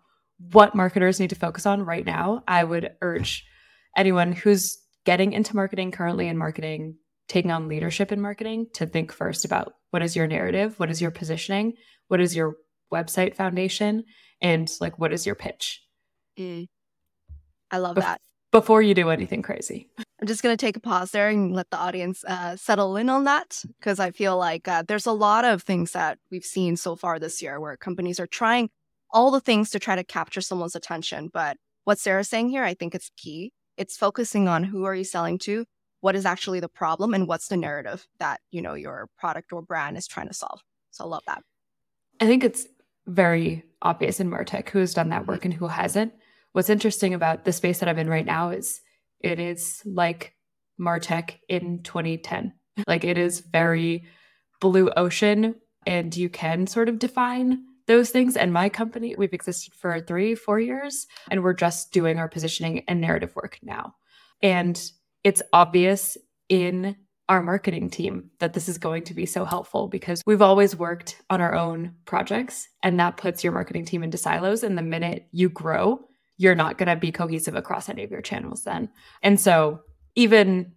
what 0.51 0.75
marketers 0.75 1.19
need 1.19 1.29
to 1.31 1.35
focus 1.35 1.65
on 1.65 1.83
right 1.83 2.05
now, 2.05 2.43
I 2.47 2.63
would 2.63 2.91
urge 3.01 3.45
anyone 3.95 4.31
who's 4.31 4.79
getting 5.05 5.33
into 5.33 5.55
marketing 5.55 5.91
currently 5.91 6.27
in 6.27 6.37
marketing, 6.37 6.97
taking 7.27 7.51
on 7.51 7.67
leadership 7.67 8.11
in 8.11 8.21
marketing 8.21 8.67
to 8.73 8.85
think 8.85 9.11
first 9.11 9.45
about 9.45 9.73
what 9.91 10.03
is 10.03 10.15
your 10.15 10.27
narrative, 10.27 10.79
what 10.79 10.89
is 10.89 11.01
your 11.01 11.11
positioning, 11.11 11.73
what 12.07 12.21
is 12.21 12.35
your 12.35 12.55
website 12.93 13.35
foundation, 13.35 14.03
and 14.41 14.69
like 14.79 14.99
what 14.99 15.13
is 15.13 15.25
your 15.25 15.35
pitch. 15.35 15.81
Mm. 16.37 16.67
I 17.71 17.77
love 17.77 17.97
Bef- 17.97 18.01
that. 18.01 18.21
Before 18.51 18.81
you 18.81 18.93
do 18.93 19.09
anything 19.09 19.41
crazy. 19.41 19.89
I'm 20.19 20.27
just 20.27 20.43
going 20.43 20.55
to 20.55 20.65
take 20.65 20.75
a 20.75 20.81
pause 20.81 21.11
there 21.11 21.29
and 21.29 21.55
let 21.55 21.69
the 21.69 21.77
audience 21.77 22.25
uh, 22.25 22.57
settle 22.57 22.97
in 22.97 23.09
on 23.09 23.23
that 23.23 23.63
because 23.79 23.99
I 23.99 24.11
feel 24.11 24.37
like 24.37 24.67
uh, 24.67 24.83
there's 24.85 25.05
a 25.05 25.13
lot 25.13 25.45
of 25.45 25.63
things 25.63 25.93
that 25.93 26.17
we've 26.29 26.43
seen 26.43 26.75
so 26.75 26.97
far 26.97 27.19
this 27.19 27.41
year 27.41 27.59
where 27.59 27.77
companies 27.77 28.19
are 28.19 28.27
trying 28.27 28.69
all 29.11 29.31
the 29.31 29.39
things 29.39 29.69
to 29.71 29.79
try 29.79 29.95
to 29.95 30.03
capture 30.03 30.41
someone's 30.41 30.75
attention. 30.75 31.29
But 31.31 31.55
what 31.85 31.99
Sara's 31.99 32.27
saying 32.27 32.49
here, 32.49 32.63
I 32.63 32.73
think 32.73 32.93
it's 32.93 33.11
key. 33.15 33.53
It's 33.77 33.95
focusing 33.95 34.49
on 34.49 34.65
who 34.65 34.83
are 34.83 34.93
you 34.93 35.05
selling 35.05 35.37
to, 35.39 35.65
what 36.01 36.15
is 36.15 36.25
actually 36.25 36.59
the 36.59 36.69
problem, 36.69 37.13
and 37.13 37.25
what's 37.27 37.47
the 37.47 37.57
narrative 37.57 38.05
that 38.19 38.41
you 38.51 38.61
know 38.61 38.73
your 38.73 39.07
product 39.17 39.53
or 39.53 39.61
brand 39.61 39.97
is 39.97 40.05
trying 40.05 40.27
to 40.27 40.33
solve. 40.33 40.59
So 40.91 41.05
I 41.05 41.07
love 41.07 41.23
that. 41.27 41.41
I 42.19 42.27
think 42.27 42.43
it's 42.43 42.67
very 43.07 43.63
obvious 43.81 44.19
in 44.19 44.29
Martech 44.29 44.69
who 44.69 44.79
has 44.79 44.93
done 44.93 45.09
that 45.09 45.27
work 45.27 45.45
and 45.45 45.53
who 45.53 45.67
hasn't. 45.67 46.13
What's 46.51 46.69
interesting 46.69 47.13
about 47.13 47.45
the 47.45 47.53
space 47.53 47.79
that 47.79 47.87
I'm 47.87 47.99
in 47.99 48.09
right 48.09 48.25
now 48.25 48.49
is 48.49 48.81
it 49.19 49.39
is 49.39 49.81
like 49.85 50.35
Martech 50.79 51.37
in 51.47 51.83
2010. 51.83 52.53
Like 52.87 53.03
it 53.03 53.17
is 53.17 53.41
very 53.41 54.05
blue 54.61 54.89
ocean, 54.95 55.55
and 55.85 56.15
you 56.15 56.29
can 56.29 56.67
sort 56.67 56.89
of 56.89 56.99
define 56.99 57.63
those 57.87 58.11
things. 58.11 58.37
And 58.37 58.53
my 58.53 58.69
company, 58.69 59.15
we've 59.17 59.33
existed 59.33 59.73
for 59.73 59.99
three, 59.99 60.35
four 60.35 60.59
years, 60.59 61.07
and 61.29 61.43
we're 61.43 61.53
just 61.53 61.91
doing 61.91 62.19
our 62.19 62.29
positioning 62.29 62.83
and 62.87 63.01
narrative 63.01 63.35
work 63.35 63.57
now. 63.61 63.95
And 64.41 64.81
it's 65.23 65.41
obvious 65.51 66.17
in 66.47 66.95
our 67.27 67.43
marketing 67.43 67.89
team 67.89 68.31
that 68.39 68.53
this 68.53 68.67
is 68.67 68.79
going 68.79 69.03
to 69.03 69.13
be 69.13 69.25
so 69.25 69.45
helpful 69.45 69.87
because 69.87 70.23
we've 70.25 70.41
always 70.41 70.75
worked 70.75 71.21
on 71.29 71.41
our 71.41 71.53
own 71.53 71.93
projects 72.05 72.67
and 72.81 72.99
that 72.99 73.17
puts 73.17 73.43
your 73.43 73.53
marketing 73.53 73.85
team 73.85 74.01
into 74.01 74.17
silos. 74.17 74.63
And 74.63 74.75
the 74.77 74.81
minute 74.81 75.27
you 75.31 75.47
grow, 75.47 75.99
you're 76.39 76.55
not 76.55 76.77
going 76.77 76.87
to 76.87 76.95
be 76.95 77.11
cohesive 77.11 77.53
across 77.53 77.89
any 77.89 78.01
of 78.03 78.09
your 78.09 78.21
channels 78.21 78.63
then. 78.63 78.89
And 79.21 79.39
so 79.39 79.81
even 80.15 80.71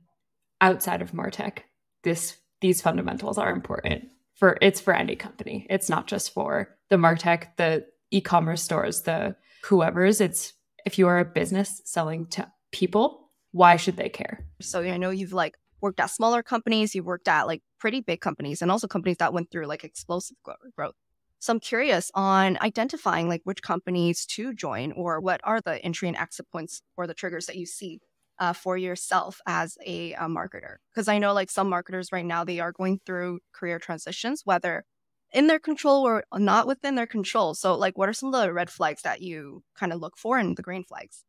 outside 0.60 1.00
of 1.00 1.12
Martech, 1.12 1.60
this 2.02 2.36
these 2.60 2.82
fundamentals 2.82 3.38
are 3.38 3.50
important 3.50 4.04
for 4.34 4.58
it's 4.60 4.80
for 4.80 4.92
any 4.92 5.16
company. 5.16 5.66
It's 5.70 5.88
not 5.88 6.06
just 6.08 6.34
for 6.34 6.76
the 6.90 6.96
Martech, 6.96 7.56
the 7.56 7.86
e-commerce 8.10 8.62
stores, 8.62 9.02
the 9.02 9.36
whoever's. 9.62 10.20
It's 10.20 10.52
if 10.84 10.98
you 10.98 11.06
are 11.06 11.20
a 11.20 11.24
business 11.24 11.80
selling 11.84 12.26
to 12.26 12.50
people, 12.72 13.30
why 13.52 13.76
should 13.76 13.96
they 13.96 14.08
care? 14.08 14.44
So 14.60 14.82
I 14.82 14.96
know 14.96 15.10
you've 15.10 15.32
like 15.32 15.56
worked 15.80 16.00
at 16.00 16.10
smaller 16.10 16.42
companies, 16.42 16.92
you've 16.92 17.06
worked 17.06 17.28
at 17.28 17.46
like 17.46 17.62
pretty 17.78 18.00
big 18.00 18.20
companies, 18.20 18.62
and 18.62 18.70
also 18.70 18.88
companies 18.88 19.18
that 19.18 19.32
went 19.32 19.52
through 19.52 19.66
like 19.66 19.84
explosive 19.84 20.36
growth. 20.76 20.94
So 21.42 21.52
I'm 21.52 21.58
curious 21.58 22.08
on 22.14 22.56
identifying 22.62 23.28
like 23.28 23.40
which 23.42 23.62
companies 23.62 24.26
to 24.26 24.54
join 24.54 24.92
or 24.92 25.18
what 25.18 25.40
are 25.42 25.60
the 25.60 25.84
entry 25.84 26.06
and 26.06 26.16
exit 26.16 26.46
points 26.52 26.82
or 26.96 27.08
the 27.08 27.14
triggers 27.14 27.46
that 27.46 27.56
you 27.56 27.66
see 27.66 27.98
uh, 28.38 28.52
for 28.52 28.76
yourself 28.76 29.40
as 29.44 29.76
a, 29.84 30.12
a 30.12 30.26
marketer? 30.26 30.76
Because 30.94 31.08
I 31.08 31.18
know 31.18 31.32
like 31.32 31.50
some 31.50 31.68
marketers 31.68 32.12
right 32.12 32.24
now, 32.24 32.44
they 32.44 32.60
are 32.60 32.70
going 32.70 33.00
through 33.04 33.40
career 33.52 33.80
transitions, 33.80 34.42
whether 34.44 34.84
in 35.32 35.48
their 35.48 35.58
control 35.58 36.06
or 36.06 36.22
not 36.32 36.68
within 36.68 36.94
their 36.94 37.08
control. 37.08 37.54
So, 37.54 37.74
like, 37.74 37.98
what 37.98 38.08
are 38.08 38.12
some 38.12 38.32
of 38.32 38.40
the 38.40 38.52
red 38.52 38.70
flags 38.70 39.02
that 39.02 39.20
you 39.20 39.64
kind 39.76 39.92
of 39.92 40.00
look 40.00 40.16
for 40.16 40.38
and 40.38 40.56
the 40.56 40.62
green 40.62 40.84
flags? 40.84 41.24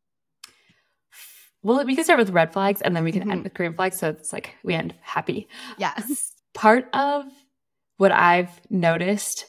Well, 1.64 1.84
we 1.84 1.96
can 1.96 2.04
start 2.04 2.20
with 2.20 2.30
red 2.30 2.52
flags 2.52 2.80
and 2.82 2.94
then 2.94 3.02
we 3.02 3.10
can 3.10 3.22
mm-hmm. 3.22 3.30
end 3.32 3.42
with 3.42 3.54
green 3.54 3.74
flags. 3.74 3.98
So 3.98 4.10
it's 4.10 4.32
like 4.32 4.54
we 4.62 4.74
end 4.74 4.94
happy. 5.00 5.48
Yes. 5.76 6.34
Part 6.54 6.88
of 6.94 7.24
what 7.96 8.12
I've 8.12 8.60
noticed 8.70 9.46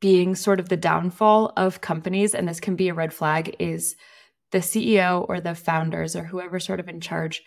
being 0.00 0.34
sort 0.34 0.60
of 0.60 0.68
the 0.68 0.76
downfall 0.76 1.52
of 1.56 1.80
companies, 1.80 2.34
and 2.34 2.48
this 2.48 2.60
can 2.60 2.76
be 2.76 2.88
a 2.88 2.94
red 2.94 3.12
flag, 3.12 3.56
is 3.58 3.96
the 4.52 4.58
CEO 4.58 5.26
or 5.28 5.40
the 5.40 5.54
founders 5.54 6.14
or 6.16 6.24
whoever 6.24 6.58
sort 6.60 6.80
of 6.80 6.88
in 6.88 7.00
charge 7.00 7.42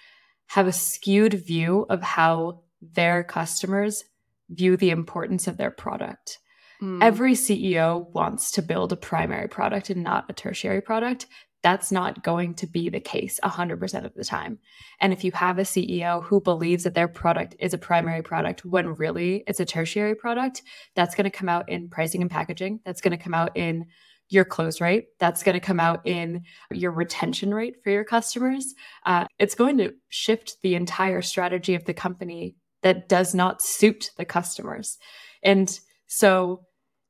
have 0.47 0.67
a 0.67 0.73
skewed 0.73 1.33
view 1.33 1.85
of 1.89 2.01
how 2.01 2.61
their 2.81 3.23
customers 3.23 4.03
view 4.49 4.75
the 4.75 4.89
importance 4.89 5.47
of 5.47 5.57
their 5.57 5.71
product. 5.71 6.39
Mm. 6.81 7.01
Every 7.01 7.33
CEO 7.33 8.11
wants 8.13 8.51
to 8.51 8.61
build 8.61 8.91
a 8.91 8.97
primary 8.97 9.47
product 9.47 9.89
and 9.89 10.03
not 10.03 10.25
a 10.29 10.33
tertiary 10.33 10.81
product. 10.81 11.27
That's 11.63 11.91
not 11.91 12.23
going 12.23 12.55
to 12.55 12.67
be 12.67 12.89
the 12.89 12.99
case 12.99 13.39
100% 13.43 14.05
of 14.05 14.13
the 14.15 14.23
time. 14.23 14.59
And 14.99 15.13
if 15.13 15.23
you 15.23 15.31
have 15.33 15.59
a 15.59 15.63
CEO 15.63 16.23
who 16.23 16.41
believes 16.41 16.83
that 16.85 16.95
their 16.95 17.07
product 17.07 17.55
is 17.59 17.73
a 17.73 17.77
primary 17.77 18.23
product 18.23 18.65
when 18.65 18.95
really 18.95 19.43
it's 19.47 19.59
a 19.59 19.65
tertiary 19.65 20.15
product, 20.15 20.63
that's 20.95 21.13
going 21.13 21.25
to 21.25 21.37
come 21.37 21.49
out 21.49 21.69
in 21.69 21.89
pricing 21.89 22.21
and 22.21 22.31
packaging. 22.31 22.79
That's 22.83 23.01
going 23.01 23.15
to 23.17 23.23
come 23.23 23.35
out 23.35 23.55
in 23.55 23.85
your 24.29 24.45
close 24.45 24.81
rate. 24.81 25.09
That's 25.19 25.43
going 25.43 25.53
to 25.53 25.59
come 25.59 25.79
out 25.79 26.07
in 26.07 26.43
your 26.71 26.91
retention 26.91 27.53
rate 27.53 27.75
for 27.83 27.91
your 27.91 28.05
customers. 28.05 28.73
Uh, 29.05 29.25
it's 29.37 29.55
going 29.55 29.77
to 29.77 29.93
shift 30.09 30.57
the 30.63 30.75
entire 30.75 31.21
strategy 31.21 31.75
of 31.75 31.85
the 31.85 31.93
company 31.93 32.55
that 32.81 33.09
does 33.09 33.35
not 33.35 33.61
suit 33.61 34.11
the 34.17 34.25
customers. 34.25 34.97
And 35.43 35.79
so 36.07 36.65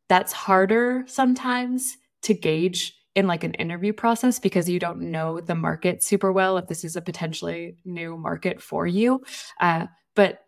that's 0.10 0.34
harder 0.34 1.04
sometimes 1.08 1.96
to 2.24 2.34
gauge 2.34 2.94
in 3.16 3.28
like 3.28 3.44
an 3.44 3.54
interview 3.56 3.94
process 3.94 4.40
because 4.40 4.70
you 4.70 4.80
don't 4.80 5.02
know 5.02 5.42
the 5.42 5.56
market 5.56 6.04
super 6.04 6.32
well 6.32 6.58
if 6.58 6.68
this 6.68 6.84
is 6.84 6.96
a 6.96 7.02
potentially 7.02 7.76
new 7.84 8.18
market 8.18 8.62
for 8.62 8.88
you. 8.88 9.22
Uh, 9.60 9.88
but 10.16 10.40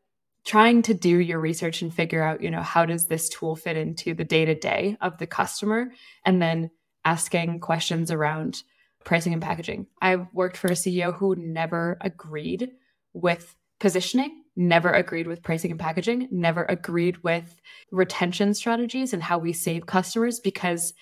trying 0.46 0.82
to 0.82 0.94
do 0.94 1.20
your 1.20 1.40
research 1.40 1.82
and 1.82 1.94
figure 1.94 2.24
out, 2.24 2.42
you 2.42 2.52
know, 2.52 2.62
how 2.62 2.86
does 2.86 3.08
this 3.08 3.30
tool 3.30 3.56
fit 3.56 3.78
into 3.78 4.14
the 4.14 4.26
day 4.26 4.46
to 4.46 4.56
day 4.56 4.98
of 5.02 5.18
the 5.18 5.28
customer? 5.28 5.92
And 6.26 6.42
then 6.42 6.70
asking 7.06 7.60
questions 7.60 8.12
around 8.12 8.64
pricing 9.04 9.34
and 9.34 9.42
packaging. 9.42 9.86
i've 10.02 10.28
worked 10.34 10.56
for 10.56 10.68
a 10.68 10.76
CEO 10.76 11.14
who 11.14 11.36
never 11.36 11.98
agreed 12.00 12.72
with 13.14 13.56
positioning, 13.80 14.44
never 14.56 14.92
agreed 14.92 15.28
with 15.28 15.44
pricing 15.44 15.72
and 15.72 15.80
packaging, 15.80 16.30
never 16.32 16.64
agreed 16.70 17.22
with 17.24 17.60
retention 17.92 18.54
strategies 18.54 19.12
and 19.12 19.22
how 19.22 19.38
we 19.38 19.52
save 19.52 19.86
customers 19.86 20.40
because 20.40 20.94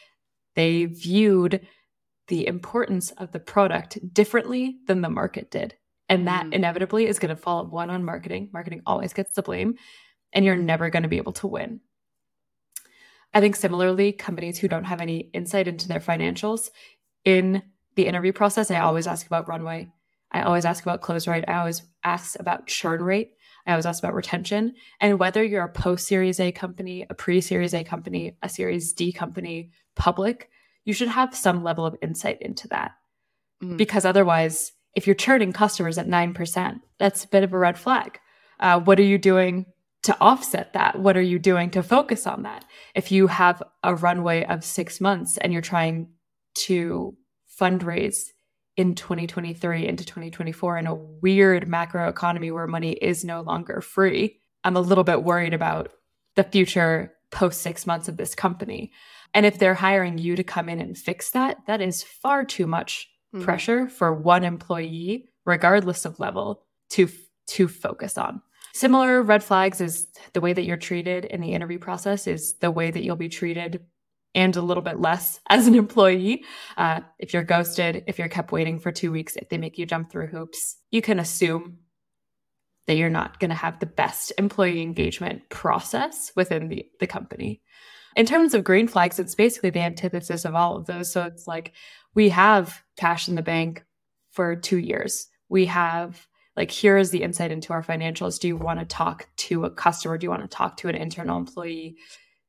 they 0.56 0.86
viewed 0.86 1.66
the 2.28 2.48
importance 2.48 3.12
of 3.12 3.32
the 3.32 3.40
product 3.40 3.98
differently 4.14 4.78
than 4.88 5.02
the 5.02 5.10
market 5.10 5.52
did. 5.52 5.76
And 6.08 6.28
that 6.28 6.46
mm. 6.46 6.54
inevitably 6.54 7.08
is 7.08 7.20
going 7.20 7.36
to 7.36 7.42
fall 7.42 7.66
one 7.66 7.90
on 7.90 8.04
marketing. 8.04 8.50
Marketing 8.54 8.82
always 8.86 9.14
gets 9.14 9.34
the 9.34 9.42
blame, 9.42 9.76
and 10.34 10.46
you're 10.46 10.56
never 10.56 10.90
going 10.90 11.04
to 11.04 11.10
be 11.10 11.18
able 11.18 11.34
to 11.34 11.48
win. 11.48 11.82
I 13.34 13.40
think 13.40 13.56
similarly, 13.56 14.12
companies 14.12 14.60
who 14.60 14.68
don't 14.68 14.84
have 14.84 15.02
any 15.02 15.30
insight 15.34 15.68
into 15.68 15.88
their 15.88 16.00
financials 16.00 16.70
in 17.24 17.64
the 17.96 18.08
interview 18.08 18.34
process, 18.34 18.72
I 18.72 18.80
always 18.80 19.08
ask 19.08 19.26
about 19.26 19.48
runway. 19.48 19.90
I 20.32 20.44
always 20.44 20.66
ask 20.66 20.84
about 20.84 21.02
close 21.02 21.28
rate. 21.28 21.46
I 21.48 21.56
always 21.56 21.84
ask 22.04 22.40
about 22.40 22.68
churn 22.68 23.02
rate. 23.02 23.34
I 23.66 23.72
always 23.72 23.86
ask 23.86 24.02
about 24.02 24.16
retention 24.16 24.74
and 25.00 25.20
whether 25.20 25.44
you're 25.44 25.64
a 25.64 25.72
post 25.72 26.08
Series 26.08 26.40
A 26.40 26.52
company, 26.52 27.06
a 27.10 27.14
pre 27.14 27.42
Series 27.42 27.74
A 27.74 27.84
company, 27.84 28.38
a 28.42 28.50
Series 28.50 28.94
D 28.94 29.12
company, 29.12 29.72
public, 30.02 30.50
you 30.84 30.94
should 30.94 31.10
have 31.10 31.36
some 31.36 31.64
level 31.64 31.86
of 31.86 31.96
insight 32.02 32.42
into 32.42 32.68
that. 32.70 32.94
Mm-hmm. 33.64 33.78
Because 33.78 34.04
otherwise, 34.04 34.72
if 34.96 35.06
you're 35.06 35.16
churning 35.16 35.54
customers 35.54 36.00
at 36.00 36.08
9%, 36.08 36.80
that's 36.98 37.24
a 37.24 37.28
bit 37.28 37.44
of 37.44 37.54
a 37.54 37.58
red 37.58 37.78
flag. 37.78 38.20
Uh, 38.60 38.80
what 38.80 39.00
are 39.00 39.04
you 39.04 39.20
doing 39.20 39.68
to 40.04 40.18
offset 40.20 40.74
that? 40.74 40.98
What 40.98 41.16
are 41.16 41.22
you 41.22 41.38
doing 41.38 41.70
to 41.72 41.84
focus 41.84 42.26
on 42.26 42.42
that? 42.42 42.66
If 42.96 43.12
you 43.12 43.28
have 43.28 43.62
a 43.84 43.94
runway 43.94 44.44
of 44.44 44.64
six 44.64 45.00
months 45.00 45.38
and 45.38 45.54
you're 45.54 45.62
trying 45.62 46.10
to 46.66 47.16
fundraise 47.60 48.30
in 48.76 48.96
2023 48.96 49.88
into 49.88 50.04
2024 50.04 50.80
in 50.80 50.88
a 50.88 50.96
weird 50.96 51.68
macro 51.68 52.10
economy 52.10 52.50
where 52.50 52.66
money 52.66 52.94
is 52.94 53.24
no 53.24 53.42
longer 53.42 53.82
free, 53.82 54.40
I'm 54.64 54.76
a 54.76 54.82
little 54.82 55.04
bit 55.04 55.24
worried 55.24 55.54
about 55.54 55.92
the 56.36 56.44
future 56.44 57.14
post 57.32 57.62
six 57.62 57.86
months 57.86 58.08
of 58.08 58.18
this 58.18 58.36
company. 58.36 58.92
And 59.34 59.46
if 59.46 59.58
they're 59.58 59.74
hiring 59.74 60.18
you 60.18 60.36
to 60.36 60.44
come 60.44 60.70
in 60.70 60.80
and 60.80 60.98
fix 60.98 61.32
that, 61.32 61.58
that 61.68 61.82
is 61.82 62.04
far 62.04 62.44
too 62.44 62.68
much 62.68 63.08
mm-hmm. 63.34 63.44
pressure 63.44 63.88
for 63.88 64.14
one 64.14 64.44
employee, 64.44 65.30
regardless 65.46 66.06
of 66.06 66.20
level, 66.20 66.64
to 66.92 67.10
to 67.48 67.68
focus 67.68 68.18
on. 68.18 68.42
Similar 68.74 69.22
red 69.22 69.44
flags 69.44 69.82
is 69.82 70.08
the 70.34 70.42
way 70.42 70.54
that 70.54 70.64
you're 70.64 70.78
treated 70.78 71.26
in 71.26 71.42
the 71.42 71.54
interview 71.54 71.80
process 71.80 72.28
is 72.28 72.58
the 72.60 72.72
way 72.72 72.92
that 72.92 73.04
you'll 73.04 73.18
be 73.18 73.30
treated 73.30 73.82
and 74.34 74.56
a 74.56 74.62
little 74.62 74.84
bit 74.84 75.00
less 75.00 75.40
as 75.50 75.68
an 75.68 75.76
employee. 75.76 76.44
Uh, 76.78 77.02
if 77.20 77.34
you're 77.34 77.44
ghosted, 77.44 78.04
if 78.08 78.18
you're 78.18 78.30
kept 78.30 78.52
waiting 78.52 78.80
for 78.80 78.92
two 78.92 79.12
weeks, 79.12 79.36
if 79.36 79.50
they 79.50 79.58
make 79.58 79.78
you 79.78 79.86
jump 79.86 80.10
through 80.10 80.28
hoops, 80.28 80.78
you 80.90 81.02
can 81.02 81.20
assume 81.20 81.80
that 82.88 82.96
you're 82.96 83.10
not 83.10 83.40
going 83.40 83.50
to 83.50 83.56
have 83.56 83.80
the 83.80 83.86
best 83.86 84.34
employee 84.38 84.82
engagement 84.82 85.50
process 85.50 86.32
within 86.36 86.68
the, 86.68 86.86
the 87.00 87.08
company. 87.08 87.62
In 88.16 88.26
terms 88.26 88.54
of 88.54 88.64
green 88.64 88.88
flags, 88.88 89.20
it's 89.20 89.36
basically 89.36 89.70
the 89.70 89.80
antithesis 89.80 90.46
of 90.46 90.56
all 90.56 90.76
of 90.76 90.86
those. 90.86 91.12
So 91.12 91.24
it's 91.24 91.48
like 91.48 91.74
we 92.14 92.30
have 92.30 92.82
cash 92.98 93.28
in 93.28 93.36
the 93.36 93.42
bank 93.42 93.84
for 94.32 94.56
two 94.56 94.78
years. 94.78 95.28
We 95.50 95.66
have 95.68 96.28
like 96.58 96.72
here 96.72 96.98
is 96.98 97.12
the 97.12 97.24
insight 97.24 97.52
into 97.52 97.74
our 97.74 97.84
financials. 97.84 98.40
Do 98.40 98.48
you 98.48 98.58
want 98.58 98.80
to 98.80 98.86
talk 98.86 99.28
to 99.38 99.66
a 99.66 99.72
customer? 99.72 100.18
Do 100.18 100.26
you 100.26 100.30
want 100.30 100.44
to 100.44 100.48
talk 100.48 100.78
to 100.78 100.90
an 100.90 100.96
internal 100.96 101.38
employee? 101.38 101.96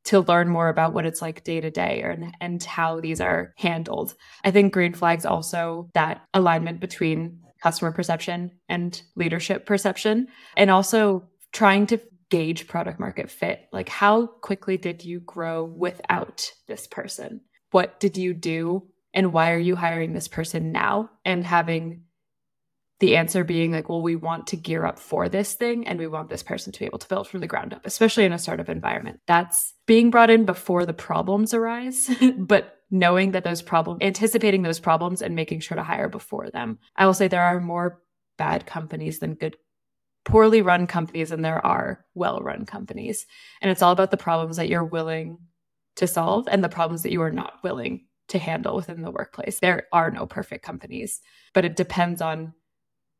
to 0.05 0.21
learn 0.21 0.49
more 0.49 0.69
about 0.69 0.93
what 0.93 1.07
it's 1.07 1.23
like 1.23 1.45
day 1.45 1.61
to 1.61 1.71
day 1.71 2.03
and, 2.03 2.37
and 2.41 2.63
how 2.63 3.01
these 3.01 3.21
are 3.21 3.55
handled. 3.57 4.15
I 4.45 4.51
think 4.51 4.73
green 4.73 4.95
flags 4.95 5.25
also 5.25 5.91
that 5.95 6.23
alignment 6.35 6.81
between 6.81 7.41
customer 7.63 7.93
perception 7.93 8.51
and 8.69 9.01
leadership 9.15 9.65
perception, 9.65 10.27
and 10.57 10.71
also 10.71 11.29
trying 11.53 11.87
to 11.87 12.01
gauge 12.33 12.67
product 12.67 12.99
market 12.99 13.31
fit. 13.31 13.69
Like, 13.73 13.91
how 13.91 14.27
quickly 14.27 14.79
did 14.79 15.05
you 15.05 15.21
grow 15.21 15.65
without 15.65 16.51
this 16.67 16.87
person? 16.87 17.43
What 17.73 18.01
did 18.01 18.17
you 18.17 18.33
do? 18.33 18.89
And 19.13 19.35
why 19.35 19.53
are 19.53 19.59
you 19.59 19.77
hiring 19.77 20.15
this 20.15 20.29
person 20.29 20.73
now? 20.73 21.11
And 21.27 21.45
having 21.45 22.05
the 23.01 23.17
answer 23.19 23.45
being 23.45 23.73
like, 23.73 23.91
well, 23.91 24.01
we 24.01 24.17
want 24.17 24.47
to 24.47 24.57
gear 24.57 24.87
up 24.87 24.99
for 24.99 25.29
this 25.29 25.53
thing 25.53 25.87
and 25.87 25.99
we 25.99 26.07
want 26.07 26.31
this 26.31 26.43
person 26.43 26.73
to 26.73 26.79
be 26.79 26.87
able 26.87 27.01
to 27.01 27.09
build 27.09 27.29
from 27.29 27.41
the 27.41 27.47
ground 27.47 27.75
up, 27.75 27.85
especially 27.85 28.25
in 28.25 28.33
a 28.33 28.39
startup 28.39 28.71
environment. 28.71 29.21
That's 29.27 29.75
being 29.87 30.11
brought 30.11 30.31
in 30.31 30.47
before 30.47 30.87
the 30.87 30.95
problems 30.95 31.53
arise, 31.53 32.09
but 32.39 32.79
knowing 32.91 33.33
that 33.33 33.45
those 33.45 33.61
problems, 33.61 33.99
anticipating 34.01 34.63
those 34.63 34.81
problems 34.81 35.21
and 35.21 35.35
making 35.35 35.61
sure 35.61 35.77
to 35.77 35.83
hire 35.83 36.09
before 36.09 36.49
them. 36.49 36.79
I 36.97 37.05
will 37.05 37.13
say 37.13 37.29
there 37.29 37.43
are 37.43 37.61
more 37.61 38.01
bad 38.39 38.65
companies 38.65 39.19
than 39.19 39.35
good, 39.35 39.57
poorly 40.25 40.63
run 40.63 40.87
companies 40.87 41.31
and 41.31 41.45
there 41.45 41.65
are 41.65 42.05
well 42.15 42.41
run 42.41 42.65
companies. 42.65 43.27
And 43.61 43.71
it's 43.71 43.83
all 43.83 43.93
about 43.93 44.11
the 44.11 44.17
problems 44.17 44.57
that 44.57 44.69
you're 44.69 44.85
willing 44.85 45.39
to 45.97 46.07
solve 46.07 46.49
and 46.51 46.63
the 46.63 46.69
problems 46.69 47.03
that 47.03 47.13
you 47.13 47.23
are 47.23 47.33
not 47.33 47.55
willing 47.63 48.07
to 48.29 48.39
handle 48.39 48.77
within 48.77 49.03
the 49.03 49.11
workplace. 49.11 49.61
There 49.61 49.87
are 49.93 50.11
no 50.11 50.27
perfect 50.27 50.65
companies, 50.65 51.21
but 51.53 51.65
it 51.65 51.77
depends 51.77 52.23
on 52.23 52.55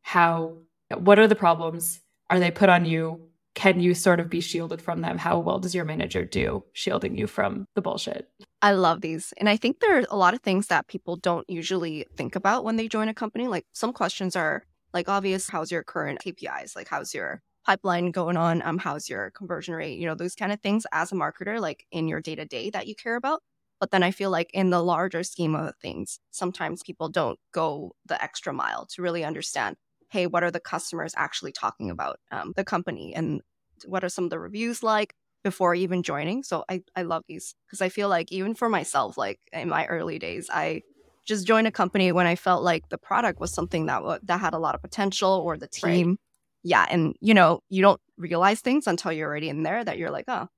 how 0.03 0.59
what 0.97 1.19
are 1.19 1.29
the 1.29 1.35
problems? 1.35 2.01
Are 2.31 2.39
they 2.39 2.51
put 2.51 2.69
on 2.69 2.85
you? 2.85 3.29
Can 3.55 3.81
you 3.81 3.95
sort 3.95 4.21
of 4.21 4.31
be 4.31 4.41
shielded 4.41 4.81
from 4.81 5.03
them? 5.03 5.19
How 5.19 5.39
well 5.39 5.59
does 5.59 5.75
your 5.75 5.85
manager 5.85 6.25
do 6.25 6.65
shielding 6.73 7.19
you 7.19 7.27
from 7.27 7.67
the 7.75 7.83
bullshit? 7.83 8.29
I 8.63 8.73
love 8.73 9.01
these. 9.01 9.35
And 9.37 9.49
i 9.49 9.57
think 9.57 9.81
there 9.81 9.99
are 9.99 10.05
a 10.09 10.17
lot 10.17 10.33
of 10.33 10.41
things 10.41 10.69
that 10.69 10.89
people 10.89 11.17
don't 11.17 11.49
usually 11.49 12.07
think 12.17 12.37
about 12.37 12.65
when 12.65 12.77
they 12.77 12.89
join 12.89 13.09
a 13.09 13.15
company. 13.15 13.49
Like 13.49 13.67
some 13.73 13.93
questions 13.93 14.37
are 14.37 14.65
like 14.95 15.09
obvious 15.09 15.49
how's 15.49 15.71
your 15.71 15.83
current 15.83 16.21
kpis 16.21 16.77
like 16.77 16.89
how's 16.89 17.15
your 17.15 17.43
pipeline 17.67 18.11
going 18.11 18.37
on? 18.37 18.63
Um 18.63 18.79
how's 18.79 19.09
your 19.09 19.31
conversion 19.31 19.75
rate? 19.75 19.99
You 19.99 20.07
know 20.07 20.15
those 20.15 20.35
kind 20.35 20.53
of 20.53 20.61
things 20.61 20.87
as 20.93 21.13
a 21.13 21.15
marketer 21.15 21.61
like 21.61 21.87
in 21.93 22.09
your 22.09 22.21
day 22.21 22.35
to 22.35 22.45
day 22.45 22.71
that 22.71 22.87
you 22.87 22.95
care 22.95 23.17
about. 23.17 23.43
But 23.81 23.91
then 23.91 24.03
I 24.03 24.13
feel 24.13 24.31
like 24.31 24.51
in 24.53 24.71
the 24.71 24.83
larger 24.83 25.23
scheme 25.25 25.55
of 25.57 25.75
things, 25.83 26.21
sometimes 26.31 26.83
people 26.85 27.09
don't 27.09 27.39
go 27.53 27.93
the 28.07 28.23
extra 28.23 28.53
mile 28.53 28.87
to 28.87 29.03
really 29.03 29.25
understand 29.25 29.77
hey, 30.11 30.27
what 30.27 30.43
are 30.45 30.51
the 30.51 30.61
customers 30.61 31.15
actually 31.17 31.53
talking 31.53 31.91
about 31.91 32.21
um, 32.31 32.53
the 32.55 32.65
company? 32.65 33.15
And 33.15 33.41
what 33.87 34.05
are 34.05 34.11
some 34.11 34.25
of 34.25 34.31
the 34.31 34.39
reviews 34.39 34.83
like 34.83 35.15
before 35.43 35.75
even 35.75 36.03
joining? 36.03 36.43
So 36.43 36.65
I, 36.69 36.83
I 36.95 37.03
love 37.03 37.23
these 37.27 37.55
because 37.67 37.81
I 37.81 37.89
feel 37.89 38.11
like 38.11 38.31
even 38.31 38.55
for 38.55 38.69
myself, 38.69 39.17
like 39.17 39.41
in 39.55 39.71
my 39.71 39.87
early 39.87 40.19
days, 40.19 40.51
I 40.53 40.83
just 41.25 41.47
joined 41.47 41.67
a 41.67 41.73
company 41.73 42.13
when 42.13 42.27
I 42.27 42.37
felt 42.37 42.63
like 42.63 42.89
the 42.89 42.99
product 42.99 43.41
was 43.41 43.53
something 43.53 43.87
that 43.87 43.99
w- 43.99 44.21
that 44.25 44.41
had 44.41 44.55
a 44.55 44.59
lot 44.59 44.75
of 44.75 44.83
potential 44.83 45.31
or 45.31 45.57
the 45.57 45.69
team. 45.69 46.09
Right. 46.09 46.19
Yeah, 46.65 46.87
and 46.89 47.15
you 47.21 47.35
know, 47.35 47.61
you 47.69 47.83
don't 47.83 48.01
realize 48.17 48.61
things 48.61 48.87
until 48.87 49.13
you're 49.13 49.29
already 49.29 49.49
in 49.49 49.63
there 49.63 49.85
that 49.85 49.99
you're 49.99 50.11
like, 50.11 50.27
oh, 50.29 50.49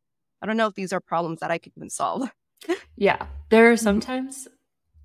I 0.43 0.47
don't 0.47 0.57
know 0.57 0.67
if 0.67 0.75
these 0.75 0.93
are 0.93 1.01
problems 1.01 1.41
that 1.41 1.51
I 1.51 1.59
could 1.59 1.73
even 1.77 1.91
solve. 1.91 2.29
yeah, 2.97 3.27
there 3.51 3.71
are 3.73 3.77
sometimes 3.77 4.49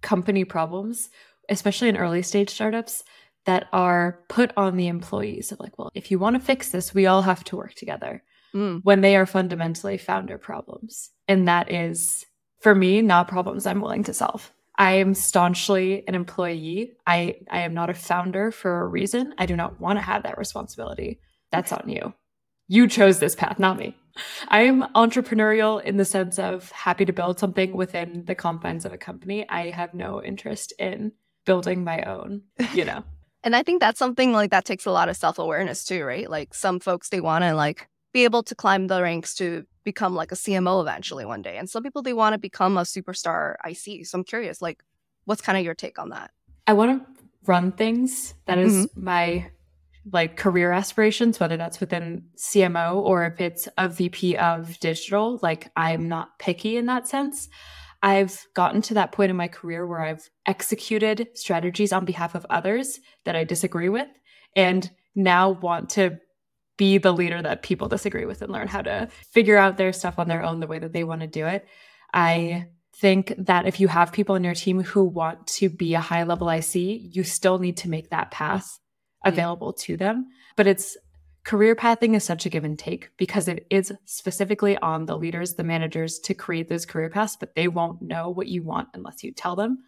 company 0.02 0.44
problems, 0.44 1.10
especially 1.48 1.90
in 1.90 1.98
early 1.98 2.22
stage 2.22 2.50
startups, 2.50 3.04
that 3.46 3.68
are 3.72 4.20
put 4.28 4.52
on 4.58 4.78
the 4.78 4.88
employees 4.88 5.52
of 5.52 5.60
like, 5.60 5.78
well, 5.78 5.90
if 5.94 6.12
you 6.12 6.20
want 6.20 6.36
to 6.36 6.40
fix 6.40 6.70
this, 6.70 6.94
we 6.94 7.06
all 7.06 7.22
have 7.22 7.44
to 7.46 7.56
work 7.56 7.74
together 7.74 8.22
mm. 8.54 8.82
when 8.84 9.02
they 9.02 9.16
are 9.16 9.26
fundamentally 9.26 9.98
founder 9.98 10.38
problems. 10.38 11.10
And 11.28 11.48
that 11.48 11.72
is, 11.72 12.26
for 12.60 12.76
me, 12.76 13.02
not 13.02 13.28
problems 13.28 13.66
I'm 13.66 13.82
willing 13.82 14.04
to 14.04 14.14
solve. 14.14 14.52
I 14.80 14.94
am 14.94 15.14
staunchly 15.14 16.08
an 16.08 16.16
employee. 16.16 16.94
I, 17.06 17.36
I 17.52 17.60
am 17.60 17.74
not 17.74 17.90
a 17.90 17.94
founder 17.94 18.50
for 18.50 18.80
a 18.80 18.88
reason. 18.88 19.36
I 19.38 19.46
do 19.46 19.58
not 19.58 19.80
want 19.82 20.00
to 20.00 20.02
have 20.02 20.24
that 20.24 20.38
responsibility. 20.38 21.20
That's 21.52 21.74
on 21.74 21.90
you. 21.90 22.14
You 22.70 22.88
chose 22.88 23.20
this 23.20 23.36
path, 23.36 23.60
not 23.60 23.78
me. 23.78 23.98
I 24.48 24.62
am 24.62 24.84
entrepreneurial 24.96 25.84
in 25.84 25.98
the 25.98 26.06
sense 26.06 26.40
of 26.40 26.72
happy 26.72 27.04
to 27.04 27.12
build 27.12 27.40
something 27.40 27.74
within 27.74 28.24
the 28.26 28.36
confines 28.36 28.86
of 28.86 28.94
a 28.94 28.98
company. 28.98 29.48
I 29.50 29.70
have 29.72 29.94
no 29.94 30.24
interest 30.24 30.72
in 30.80 31.12
building 31.46 31.84
my 31.84 32.02
own, 32.04 32.44
you 32.74 32.86
know. 32.86 33.04
And 33.42 33.56
I 33.56 33.64
think 33.64 33.80
that's 33.80 33.98
something 33.98 34.34
like 34.34 34.52
that 34.52 34.66
takes 34.66 34.86
a 34.86 34.92
lot 34.92 35.08
of 35.08 35.16
self 35.16 35.40
awareness 35.40 35.86
too, 35.86 36.04
right? 36.04 36.30
Like 36.30 36.54
some 36.54 36.82
folks, 36.82 37.08
they 37.08 37.22
want 37.22 37.46
to 37.46 37.54
like 37.54 37.88
be 38.14 38.24
able 38.24 38.44
to 38.44 38.56
climb 38.56 38.88
the 38.88 39.02
ranks 39.02 39.36
to 39.36 39.66
become 39.84 40.16
like 40.16 40.32
a 40.32 40.36
CMO 40.36 40.82
eventually 40.82 41.26
one 41.26 41.42
day. 41.42 41.58
And 41.58 41.70
some 41.70 41.84
people, 41.84 42.02
they 42.02 42.14
want 42.14 42.34
to 42.34 42.40
become 42.40 42.78
a 42.78 42.82
superstar 42.82 43.56
IC. 43.66 44.06
So 44.06 44.18
I'm 44.18 44.24
curious, 44.24 44.62
like, 44.62 44.84
what's 45.26 45.42
kind 45.42 45.58
of 45.58 45.64
your 45.64 45.76
take 45.76 46.00
on 46.00 46.10
that? 46.10 46.32
I 46.68 46.74
want 46.74 47.02
to 47.02 47.24
run 47.46 47.72
things. 47.72 48.34
That 48.46 48.58
is 48.58 48.88
mm-hmm. 48.88 49.04
my 49.04 49.52
like 50.12 50.38
career 50.38 50.72
aspirations, 50.72 51.40
whether 51.40 51.58
that's 51.58 51.80
within 51.80 52.24
CMO 52.38 52.96
or 52.96 53.26
if 53.26 53.40
it's 53.42 53.68
a 53.78 53.88
VP 53.88 54.38
of 54.38 54.80
digital. 54.80 55.40
Like, 55.42 55.72
I'm 55.76 56.08
not 56.08 56.40
picky 56.40 56.78
in 56.78 56.88
that 56.88 57.08
sense. 57.08 57.50
I've 58.02 58.46
gotten 58.54 58.82
to 58.84 58.94
that 58.96 59.12
point 59.12 59.30
in 59.30 59.36
my 59.36 59.48
career 59.50 59.86
where 59.86 60.02
I've 60.02 60.30
executed 60.46 61.28
strategies 61.34 61.92
on 61.92 62.06
behalf 62.06 62.34
of 62.34 62.46
others 62.50 63.00
that 63.26 63.36
I 63.36 63.44
disagree 63.44 63.90
with 63.90 64.08
and 64.56 64.90
now 65.16 65.50
want 65.50 65.90
to 65.92 66.20
be 66.80 66.98
the 66.98 67.12
leader 67.12 67.42
that 67.42 67.62
people 67.62 67.90
disagree 67.90 68.26
with 68.26 68.42
and 68.42 68.52
learn 68.52 68.70
how 68.70 68.82
to 68.82 69.10
figure 69.32 69.58
out 69.58 69.76
their 69.76 69.92
stuff 69.92 70.18
on 70.18 70.30
their 70.30 70.42
own 70.42 70.62
the 70.62 70.68
way 70.68 70.80
that 70.80 70.94
they 70.94 71.04
want 71.04 71.20
to 71.20 71.28
do 71.28 71.46
it. 71.46 71.68
I 72.14 72.68
think 72.96 73.34
that 73.38 73.68
if 73.68 73.82
you 73.82 73.90
have 73.90 74.14
people 74.14 74.36
in 74.36 74.46
your 74.46 74.56
team 74.56 74.82
who 74.82 75.04
want 75.04 75.46
to 75.46 75.70
be 75.70 75.94
a 75.94 76.00
high 76.00 76.24
level 76.24 76.50
IC, 76.50 76.76
you 76.76 77.24
still 77.24 77.60
need 77.60 77.76
to 77.78 77.90
make 77.90 78.10
that 78.10 78.32
path 78.32 78.80
mm. 79.26 79.30
available 79.30 79.74
to 79.74 79.98
them. 79.98 80.28
But 80.56 80.68
it's 80.68 80.98
career 81.44 81.76
pathing 81.76 82.16
is 82.16 82.24
such 82.24 82.46
a 82.46 82.50
give 82.50 82.64
and 82.64 82.80
take 82.80 83.10
because 83.18 83.50
it 83.50 83.68
is 83.70 83.92
specifically 84.06 84.78
on 84.78 85.06
the 85.06 85.18
leaders, 85.18 85.56
the 85.56 85.64
managers 85.66 86.18
to 86.20 86.34
create 86.34 86.70
those 86.70 86.86
career 86.86 87.10
paths, 87.10 87.36
but 87.38 87.56
they 87.56 87.68
won't 87.68 88.02
know 88.02 88.30
what 88.30 88.48
you 88.48 88.64
want 88.64 88.88
unless 88.94 89.22
you 89.22 89.34
tell 89.34 89.58
them 89.58 89.80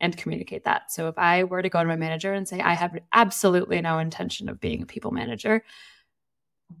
and 0.00 0.16
communicate 0.16 0.64
that. 0.64 0.90
So 0.90 1.06
if 1.06 1.16
I 1.16 1.44
were 1.44 1.62
to 1.62 1.68
go 1.68 1.80
to 1.80 1.88
my 1.88 1.96
manager 1.96 2.32
and 2.32 2.48
say, 2.48 2.58
I 2.58 2.74
have 2.74 2.98
absolutely 3.12 3.80
no 3.80 4.00
intention 4.00 4.48
of 4.48 4.60
being 4.60 4.82
a 4.82 4.86
people 4.86 5.12
manager, 5.12 5.62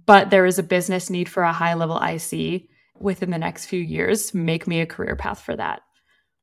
but 0.06 0.30
there 0.30 0.46
is 0.46 0.58
a 0.58 0.62
business 0.62 1.10
need 1.10 1.28
for 1.28 1.42
a 1.42 1.52
high 1.52 1.74
level 1.74 2.00
IC 2.00 2.68
within 2.98 3.30
the 3.30 3.38
next 3.38 3.66
few 3.66 3.80
years 3.80 4.34
make 4.34 4.66
me 4.66 4.80
a 4.80 4.86
career 4.86 5.16
path 5.16 5.40
for 5.40 5.56
that. 5.56 5.80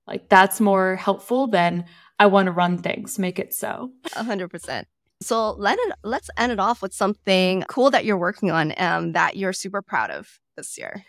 Like 0.08 0.30
that's 0.30 0.60
more 0.60 0.96
helpful 0.96 1.48
than 1.48 1.86
I 2.20 2.28
want 2.28 2.48
to 2.48 2.52
run 2.52 2.78
things, 2.80 3.20
make 3.20 3.40
it 3.40 3.54
so. 3.54 3.92
A 4.16 4.24
hundred 4.24 4.50
percent. 4.50 4.88
So 5.22 5.52
let 5.52 5.78
it, 5.80 5.94
let's 6.04 6.30
end 6.38 6.52
it 6.52 6.60
off 6.60 6.82
with 6.82 6.94
something 6.94 7.64
cool 7.68 7.92
that 7.92 8.06
you're 8.06 8.18
working 8.18 8.52
on 8.52 8.74
um, 8.78 9.14
that 9.14 9.36
you're 9.36 9.54
super 9.54 9.82
proud 9.82 10.12
of 10.12 10.40
this 10.56 10.78
year. 10.78 11.04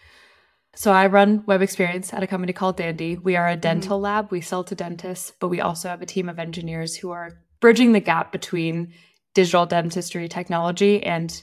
So 0.74 0.92
I 0.92 1.06
run 1.08 1.44
web 1.46 1.60
experience 1.60 2.12
at 2.12 2.22
a 2.22 2.26
company 2.26 2.52
called 2.52 2.76
Dandy. 2.76 3.16
We 3.16 3.36
are 3.36 3.48
a 3.48 3.52
mm-hmm. 3.52 3.60
dental 3.60 3.96
mm-hmm. 3.96 4.04
lab. 4.04 4.30
We 4.30 4.40
sell 4.40 4.64
to 4.64 4.74
dentists, 4.74 5.32
but 5.40 5.48
we 5.48 5.60
also 5.60 5.88
have 5.88 6.02
a 6.02 6.06
team 6.06 6.28
of 6.28 6.38
engineers 6.38 6.96
who 6.96 7.10
are 7.10 7.38
bridging 7.60 7.92
the 7.92 8.00
gap 8.00 8.32
between 8.32 8.92
digital 9.34 9.66
dentistry 9.66 10.28
technology 10.28 11.02
and 11.02 11.42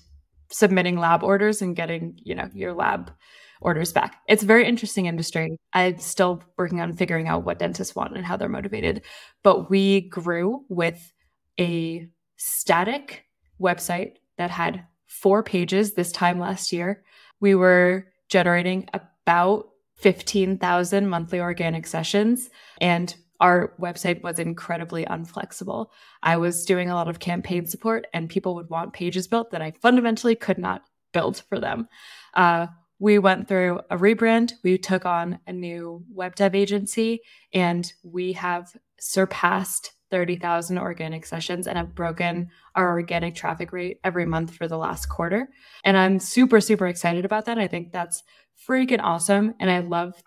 submitting 0.55 0.97
lab 0.97 1.21
orders 1.21 1.61
and 1.61 1.75
getting, 1.75 2.17
you 2.23 2.33
know, 2.33 2.49
your 2.53 2.73
lab 2.73 3.11
orders 3.59 3.91
back. 3.91 4.21
It's 4.29 4.43
a 4.43 4.45
very 4.45 4.65
interesting 4.65 5.05
industry. 5.05 5.57
I'm 5.73 5.97
still 5.97 6.41
working 6.57 6.79
on 6.79 6.93
figuring 6.93 7.27
out 7.27 7.43
what 7.43 7.59
dentists 7.59 7.93
want 7.93 8.15
and 8.15 8.25
how 8.25 8.37
they're 8.37 8.47
motivated. 8.47 9.01
But 9.43 9.69
we 9.69 10.01
grew 10.01 10.63
with 10.69 11.11
a 11.59 12.07
static 12.37 13.25
website 13.61 14.13
that 14.37 14.49
had 14.49 14.85
four 15.07 15.43
pages 15.43 15.93
this 15.93 16.13
time 16.13 16.39
last 16.39 16.71
year. 16.71 17.03
We 17.41 17.53
were 17.53 18.07
generating 18.29 18.87
about 18.93 19.67
15,000 19.97 21.09
monthly 21.09 21.41
organic 21.41 21.85
sessions 21.85 22.49
and 22.79 23.13
our 23.39 23.73
website 23.79 24.23
was 24.23 24.39
incredibly 24.39 25.05
unflexible. 25.05 25.87
I 26.23 26.37
was 26.37 26.65
doing 26.65 26.89
a 26.89 26.95
lot 26.95 27.07
of 27.07 27.19
campaign 27.19 27.65
support, 27.65 28.07
and 28.13 28.29
people 28.29 28.55
would 28.55 28.69
want 28.69 28.93
pages 28.93 29.27
built 29.27 29.51
that 29.51 29.61
I 29.61 29.71
fundamentally 29.81 30.35
could 30.35 30.57
not 30.57 30.83
build 31.11 31.43
for 31.49 31.59
them. 31.59 31.87
Uh, 32.33 32.67
we 32.99 33.19
went 33.19 33.47
through 33.47 33.81
a 33.89 33.97
rebrand. 33.97 34.53
We 34.63 34.77
took 34.77 35.05
on 35.05 35.39
a 35.47 35.53
new 35.53 36.03
web 36.11 36.35
dev 36.35 36.55
agency, 36.55 37.21
and 37.53 37.91
we 38.03 38.33
have 38.33 38.75
surpassed 38.99 39.91
30,000 40.11 40.77
organic 40.77 41.25
sessions 41.25 41.67
and 41.67 41.77
have 41.77 41.95
broken 41.95 42.49
our 42.75 42.91
organic 42.91 43.35
traffic 43.35 43.73
rate 43.73 43.99
every 44.03 44.25
month 44.25 44.55
for 44.55 44.67
the 44.67 44.77
last 44.77 45.07
quarter. 45.07 45.49
And 45.83 45.97
I'm 45.97 46.19
super, 46.19 46.61
super 46.61 46.87
excited 46.87 47.25
about 47.25 47.45
that. 47.45 47.57
I 47.57 47.67
think 47.67 47.91
that's 47.91 48.23
freaking 48.67 49.01
awesome. 49.01 49.55
And 49.59 49.69
I 49.69 49.79
love 49.79 50.21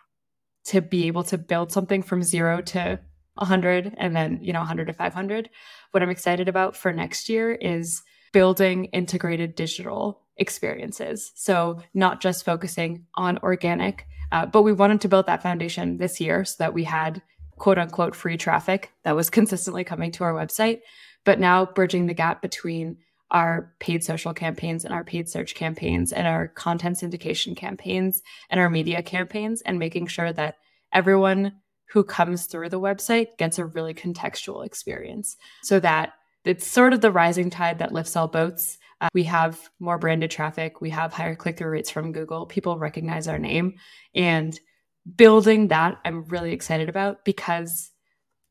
to 0.68 0.80
be 0.80 1.06
able 1.06 1.24
to 1.24 1.38
build 1.38 1.72
something 1.72 2.02
from 2.02 2.22
zero 2.22 2.60
to 2.60 3.00
100 3.34 3.94
and 3.96 4.14
then, 4.14 4.38
you 4.42 4.52
know, 4.52 4.60
100 4.60 4.86
to 4.86 4.92
500. 4.92 5.50
What 5.90 6.02
I'm 6.02 6.10
excited 6.10 6.48
about 6.48 6.76
for 6.76 6.92
next 6.92 7.28
year 7.28 7.52
is 7.52 8.02
building 8.32 8.86
integrated 8.86 9.54
digital 9.54 10.22
experiences. 10.36 11.32
So, 11.34 11.80
not 11.94 12.20
just 12.20 12.44
focusing 12.44 13.06
on 13.14 13.38
organic, 13.38 14.06
uh, 14.30 14.46
but 14.46 14.62
we 14.62 14.72
wanted 14.72 15.00
to 15.02 15.08
build 15.08 15.26
that 15.26 15.42
foundation 15.42 15.98
this 15.98 16.20
year 16.20 16.44
so 16.44 16.56
that 16.58 16.74
we 16.74 16.84
had 16.84 17.22
quote 17.56 17.78
unquote 17.78 18.14
free 18.14 18.36
traffic 18.36 18.92
that 19.04 19.16
was 19.16 19.30
consistently 19.30 19.84
coming 19.84 20.12
to 20.12 20.24
our 20.24 20.34
website. 20.34 20.80
But 21.24 21.40
now 21.40 21.66
bridging 21.66 22.06
the 22.06 22.14
gap 22.14 22.42
between 22.42 22.98
our 23.30 23.74
paid 23.78 24.02
social 24.02 24.32
campaigns 24.32 24.84
and 24.84 24.94
our 24.94 25.04
paid 25.04 25.28
search 25.28 25.54
campaigns 25.54 26.12
and 26.12 26.26
our 26.26 26.48
content 26.48 26.96
syndication 26.96 27.56
campaigns 27.56 28.22
and 28.50 28.58
our 28.58 28.70
media 28.70 29.02
campaigns 29.02 29.60
and 29.62 29.78
making 29.78 30.06
sure 30.06 30.32
that 30.32 30.56
everyone 30.92 31.52
who 31.90 32.04
comes 32.04 32.46
through 32.46 32.68
the 32.68 32.80
website 32.80 33.36
gets 33.38 33.58
a 33.58 33.64
really 33.64 33.94
contextual 33.94 34.64
experience 34.64 35.36
so 35.62 35.80
that 35.80 36.12
it's 36.44 36.66
sort 36.66 36.92
of 36.92 37.00
the 37.00 37.12
rising 37.12 37.50
tide 37.50 37.78
that 37.78 37.92
lifts 37.92 38.16
all 38.16 38.28
boats. 38.28 38.78
Uh, 39.00 39.08
we 39.12 39.24
have 39.24 39.68
more 39.78 39.98
branded 39.98 40.30
traffic, 40.30 40.80
we 40.80 40.90
have 40.90 41.12
higher 41.12 41.34
click 41.34 41.58
through 41.58 41.70
rates 41.70 41.90
from 41.90 42.12
Google, 42.12 42.46
people 42.46 42.78
recognize 42.78 43.28
our 43.28 43.38
name. 43.38 43.74
And 44.14 44.58
building 45.16 45.68
that, 45.68 45.98
I'm 46.04 46.24
really 46.24 46.52
excited 46.52 46.88
about 46.88 47.24
because 47.24 47.90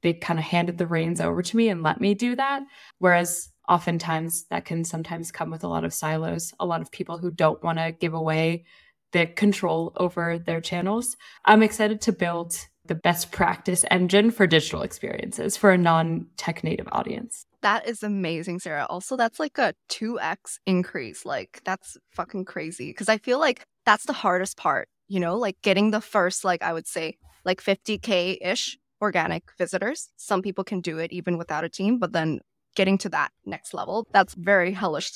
they 0.04 0.14
kind 0.14 0.40
of 0.40 0.46
handed 0.46 0.78
the 0.78 0.88
reins 0.88 1.20
over 1.20 1.42
to 1.42 1.58
me 1.58 1.70
and 1.70 1.84
let 1.84 2.00
me 2.00 2.14
do 2.14 2.36
that. 2.36 2.62
Whereas 3.00 3.50
oftentimes 3.68 4.46
that 4.46 4.66
can 4.66 4.84
sometimes 4.84 5.32
come 5.32 5.52
with 5.52 5.64
a 5.64 5.68
lot 5.68 5.84
of 5.84 5.94
silos, 5.94 6.54
a 6.60 6.66
lot 6.66 6.82
of 6.82 6.92
people 6.92 7.18
who 7.18 7.32
don't 7.32 7.64
want 7.64 7.78
to 7.78 7.92
give 7.92 8.14
away 8.14 8.66
the 9.12 9.26
control 9.26 9.94
over 9.98 10.38
their 10.38 10.62
channels. 10.62 11.16
I'm 11.46 11.64
excited 11.64 12.02
to 12.02 12.12
build 12.12 12.56
the 12.86 12.96
best 12.96 13.32
practice 13.32 13.84
engine 13.92 14.32
for 14.32 14.48
digital 14.48 14.82
experiences 14.82 15.58
for 15.58 15.72
a 15.72 15.78
non 15.78 16.28
tech 16.38 16.64
native 16.64 16.88
audience. 16.92 17.46
That 17.62 17.88
is 17.88 18.04
amazing, 18.04 18.60
Sara. 18.60 18.86
Also, 18.90 19.18
that's 19.18 19.40
like 19.40 19.58
a 19.58 19.74
2x 19.90 20.60
increase. 20.66 21.26
Like, 21.26 21.62
that's 21.66 21.98
fucking 22.12 22.46
crazy. 22.46 22.94
Cause 22.94 23.10
I 23.10 23.18
feel 23.18 23.40
like 23.40 23.66
that's 23.86 24.06
the 24.06 24.14
hardest 24.14 24.58
part, 24.58 24.88
you 25.08 25.20
know, 25.20 25.38
like 25.38 25.58
getting 25.62 25.92
the 25.92 26.02
first, 26.02 26.46
like, 26.46 26.62
I 26.62 26.74
would 26.74 26.88
say, 26.88 27.18
like 27.44 27.62
50K 27.62 28.38
ish 28.42 28.78
organic 29.02 29.44
visitors. 29.58 30.10
Some 30.18 30.42
people 30.42 30.64
can 30.64 30.82
do 30.82 30.98
it 30.98 31.12
even 31.12 31.38
without 31.38 31.64
a 31.64 31.70
team, 31.70 32.00
but 32.00 32.14
then 32.14 32.40
getting 32.78 32.98
to 33.00 33.10
that 33.10 33.32
next 33.46 33.74
level, 33.74 34.08
that's 34.12 34.36
very 34.36 34.72
hellish, 34.72 35.12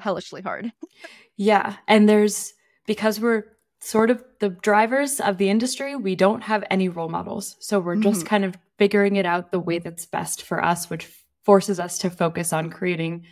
hellishly 0.00 0.40
hard. 0.40 0.72
yeah. 1.36 1.76
And 1.86 2.08
there's, 2.08 2.54
because 2.86 3.20
we're 3.20 3.44
sort 3.80 4.10
of 4.10 4.24
the 4.38 4.48
drivers 4.48 5.20
of 5.20 5.36
the 5.36 5.50
industry, 5.50 5.96
we 5.96 6.14
don't 6.14 6.42
have 6.42 6.64
any 6.70 6.88
role 6.88 7.08
models. 7.08 7.56
So 7.60 7.80
we're 7.80 7.96
just 7.96 8.20
mm-hmm. 8.20 8.28
kind 8.28 8.44
of 8.44 8.56
figuring 8.78 9.16
it 9.16 9.26
out 9.26 9.50
the 9.50 9.58
way 9.58 9.78
that's 9.78 10.06
best 10.06 10.42
for 10.42 10.64
us, 10.64 10.88
which 10.88 11.08
forces 11.42 11.80
us 11.80 11.98
to 11.98 12.10
focus 12.10 12.52
on 12.52 12.70
creating 12.70 13.26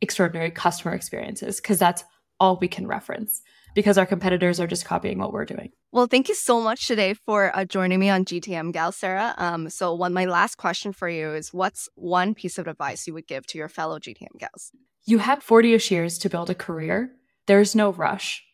extraordinary 0.00 0.50
customer 0.50 0.94
experiences 0.94 1.60
because 1.60 1.78
that's 1.78 2.02
all 2.40 2.58
we 2.60 2.66
can 2.66 2.88
reference 2.88 3.40
because 3.74 3.98
our 3.98 4.06
competitors 4.06 4.60
are 4.60 4.66
just 4.66 4.84
copying 4.84 5.18
what 5.18 5.32
we're 5.32 5.44
doing. 5.44 5.70
Well, 5.92 6.06
thank 6.06 6.28
you 6.28 6.34
so 6.34 6.60
much 6.60 6.86
today 6.86 7.14
for 7.14 7.54
uh, 7.56 7.64
joining 7.64 7.98
me 8.00 8.08
on 8.10 8.24
GTM 8.24 8.72
Gal, 8.72 8.92
Sara. 8.92 9.34
Um, 9.36 9.70
so, 9.70 9.94
one 9.94 10.12
my 10.12 10.24
last 10.24 10.56
question 10.56 10.92
for 10.92 11.08
you 11.08 11.32
is, 11.32 11.52
what's 11.52 11.88
one 11.94 12.34
piece 12.34 12.58
of 12.58 12.66
advice 12.66 13.06
you 13.06 13.14
would 13.14 13.26
give 13.26 13.46
to 13.48 13.58
your 13.58 13.68
fellow 13.68 13.98
GTM 13.98 14.38
gals? 14.38 14.72
You 15.04 15.18
have 15.18 15.44
40ish 15.44 15.90
years 15.90 16.18
to 16.18 16.30
build 16.30 16.50
a 16.50 16.54
career. 16.54 17.10
There's 17.46 17.74
no 17.74 17.90
rush 17.90 18.44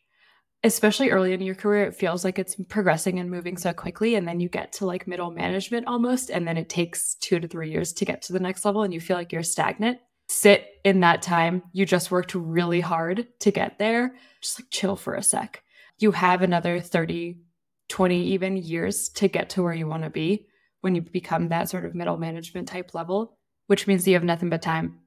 especially 0.64 1.10
early 1.10 1.32
in 1.32 1.40
your 1.40 1.54
career, 1.54 1.84
it 1.84 1.94
feels 1.94 2.24
like 2.24 2.38
it's 2.38 2.56
progressing 2.68 3.18
and 3.18 3.30
moving 3.30 3.56
so 3.56 3.72
quickly. 3.72 4.14
And 4.14 4.26
then 4.26 4.40
you 4.40 4.48
get 4.48 4.72
to 4.74 4.86
like 4.86 5.06
middle 5.06 5.30
management 5.30 5.86
almost. 5.86 6.30
And 6.30 6.46
then 6.48 6.56
it 6.56 6.68
takes 6.68 7.14
two 7.14 7.38
to 7.38 7.46
three 7.46 7.70
years 7.70 7.92
to 7.94 8.04
get 8.04 8.22
to 8.22 8.32
the 8.32 8.40
next 8.40 8.64
level 8.64 8.82
and 8.82 8.92
you 8.92 9.00
feel 9.00 9.16
like 9.16 9.32
you're 9.32 9.42
stagnant. 9.42 9.98
Sit 10.28 10.66
in 10.84 11.00
that 11.00 11.22
time. 11.22 11.62
You 11.72 11.86
just 11.86 12.10
worked 12.10 12.34
really 12.34 12.80
hard 12.80 13.26
to 13.40 13.50
get 13.50 13.78
there. 13.78 14.14
Just 14.40 14.60
like 14.60 14.70
chill 14.70 14.96
for 14.96 15.14
a 15.14 15.22
sec. 15.22 15.62
You 15.98 16.12
have 16.12 16.42
another 16.42 16.80
30, 16.80 17.38
20 17.88 18.22
even 18.28 18.56
years 18.56 19.08
to 19.10 19.28
get 19.28 19.50
to 19.50 19.62
where 19.62 19.74
you 19.74 19.86
want 19.86 20.04
to 20.04 20.10
be 20.10 20.46
when 20.80 20.94
you 20.94 21.02
become 21.02 21.48
that 21.48 21.68
sort 21.68 21.84
of 21.84 21.94
middle 21.94 22.16
management 22.16 22.68
type 22.68 22.94
level, 22.94 23.36
which 23.66 23.86
means 23.86 24.06
you 24.06 24.14
have 24.14 24.24
nothing 24.24 24.50
but 24.50 24.62
time. 24.62 25.00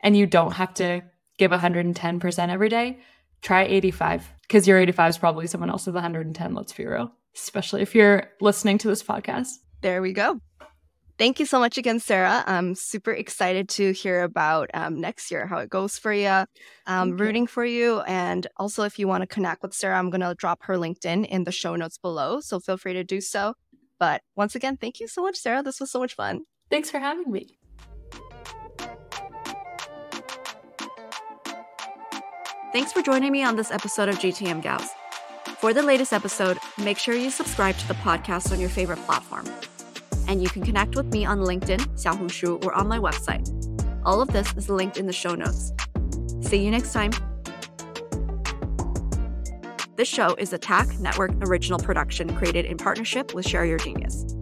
And 0.00 0.16
you 0.16 0.26
don't 0.26 0.52
have 0.52 0.74
to 0.74 1.02
give 1.38 1.50
110% 1.50 2.48
every 2.48 2.68
day 2.68 2.98
try 3.42 3.64
85 3.64 4.28
because 4.42 4.66
your 4.66 4.78
85 4.78 5.10
is 5.10 5.18
probably 5.18 5.46
someone 5.46 5.70
else 5.70 5.86
with 5.86 5.94
110 5.94 6.54
let's 6.54 6.72
be 6.72 6.86
real 6.86 7.12
especially 7.34 7.82
if 7.82 7.94
you're 7.94 8.28
listening 8.40 8.78
to 8.78 8.88
this 8.88 9.02
podcast 9.02 9.48
there 9.80 10.02
we 10.02 10.12
go 10.12 10.40
thank 11.18 11.40
you 11.40 11.46
so 11.46 11.58
much 11.58 11.76
again 11.76 12.00
sara. 12.00 12.44
I'm 12.46 12.74
super 12.74 13.12
excited 13.12 13.68
to 13.70 13.92
hear 13.92 14.22
about 14.22 14.70
um, 14.74 15.00
next 15.00 15.30
year 15.30 15.46
how 15.46 15.58
it 15.58 15.68
goes 15.68 15.98
for 15.98 16.12
you 16.12 16.44
um, 16.86 17.16
rooting 17.16 17.46
for 17.46 17.64
you 17.64 18.00
and 18.00 18.46
also 18.56 18.84
if 18.84 18.98
you 18.98 19.08
want 19.08 19.22
to 19.22 19.26
connect 19.26 19.62
with 19.62 19.74
sara 19.74 19.98
i'm 19.98 20.10
going 20.10 20.20
to 20.20 20.34
drop 20.34 20.62
her 20.62 20.76
linkedin 20.76 21.26
in 21.26 21.44
the 21.44 21.52
show 21.52 21.76
notes 21.76 21.98
below 21.98 22.40
so 22.40 22.60
feel 22.60 22.76
free 22.76 22.94
to 22.94 23.04
do 23.04 23.20
so. 23.20 23.54
But 23.98 24.22
once 24.36 24.54
again 24.54 24.76
thank 24.76 25.00
you 25.00 25.08
so 25.08 25.22
much 25.22 25.36
sara. 25.36 25.62
This 25.62 25.80
was 25.80 25.90
so 25.90 25.98
much 25.98 26.14
fun. 26.14 26.42
Thanks 26.70 26.90
for 26.90 26.98
having 26.98 27.30
me. 27.30 27.58
Thanks 32.72 32.92
for 32.92 33.02
joining 33.02 33.32
me 33.32 33.42
on 33.42 33.56
this 33.56 33.70
episode 33.70 34.08
of 34.08 34.16
GTM 34.16 34.62
Gals. 34.62 34.88
For 35.58 35.72
the 35.72 35.82
latest 35.82 36.12
episode, 36.12 36.58
make 36.76 36.98
sure 36.98 37.14
you 37.14 37.30
subscribe 37.30 37.76
to 37.78 37.88
the 37.88 37.94
podcast 37.94 38.52
on 38.52 38.60
your 38.60 38.68
favorite 38.68 38.98
platform. 39.00 39.46
And 40.28 40.42
you 40.42 40.48
can 40.48 40.62
connect 40.62 40.94
with 40.94 41.06
me 41.06 41.24
on 41.24 41.40
LinkedIn, 41.40 41.80
Xiaohongshu, 41.96 42.64
or 42.64 42.72
on 42.74 42.86
my 42.86 42.98
website. 42.98 43.48
All 44.04 44.20
of 44.20 44.28
this 44.28 44.54
is 44.54 44.68
linked 44.68 44.96
in 44.98 45.06
the 45.06 45.12
show 45.12 45.34
notes. 45.34 45.72
See 46.42 46.64
you 46.64 46.70
next 46.70 46.92
time. 46.92 47.10
This 49.96 50.06
show 50.06 50.36
is 50.36 50.52
a 50.52 50.58
Tack 50.58 51.00
Network 51.00 51.32
original 51.40 51.80
production 51.80 52.32
created 52.36 52.66
in 52.66 52.76
partnership 52.76 53.34
with 53.34 53.48
Share 53.48 53.64
Your 53.64 53.78
Genius. 53.78 54.37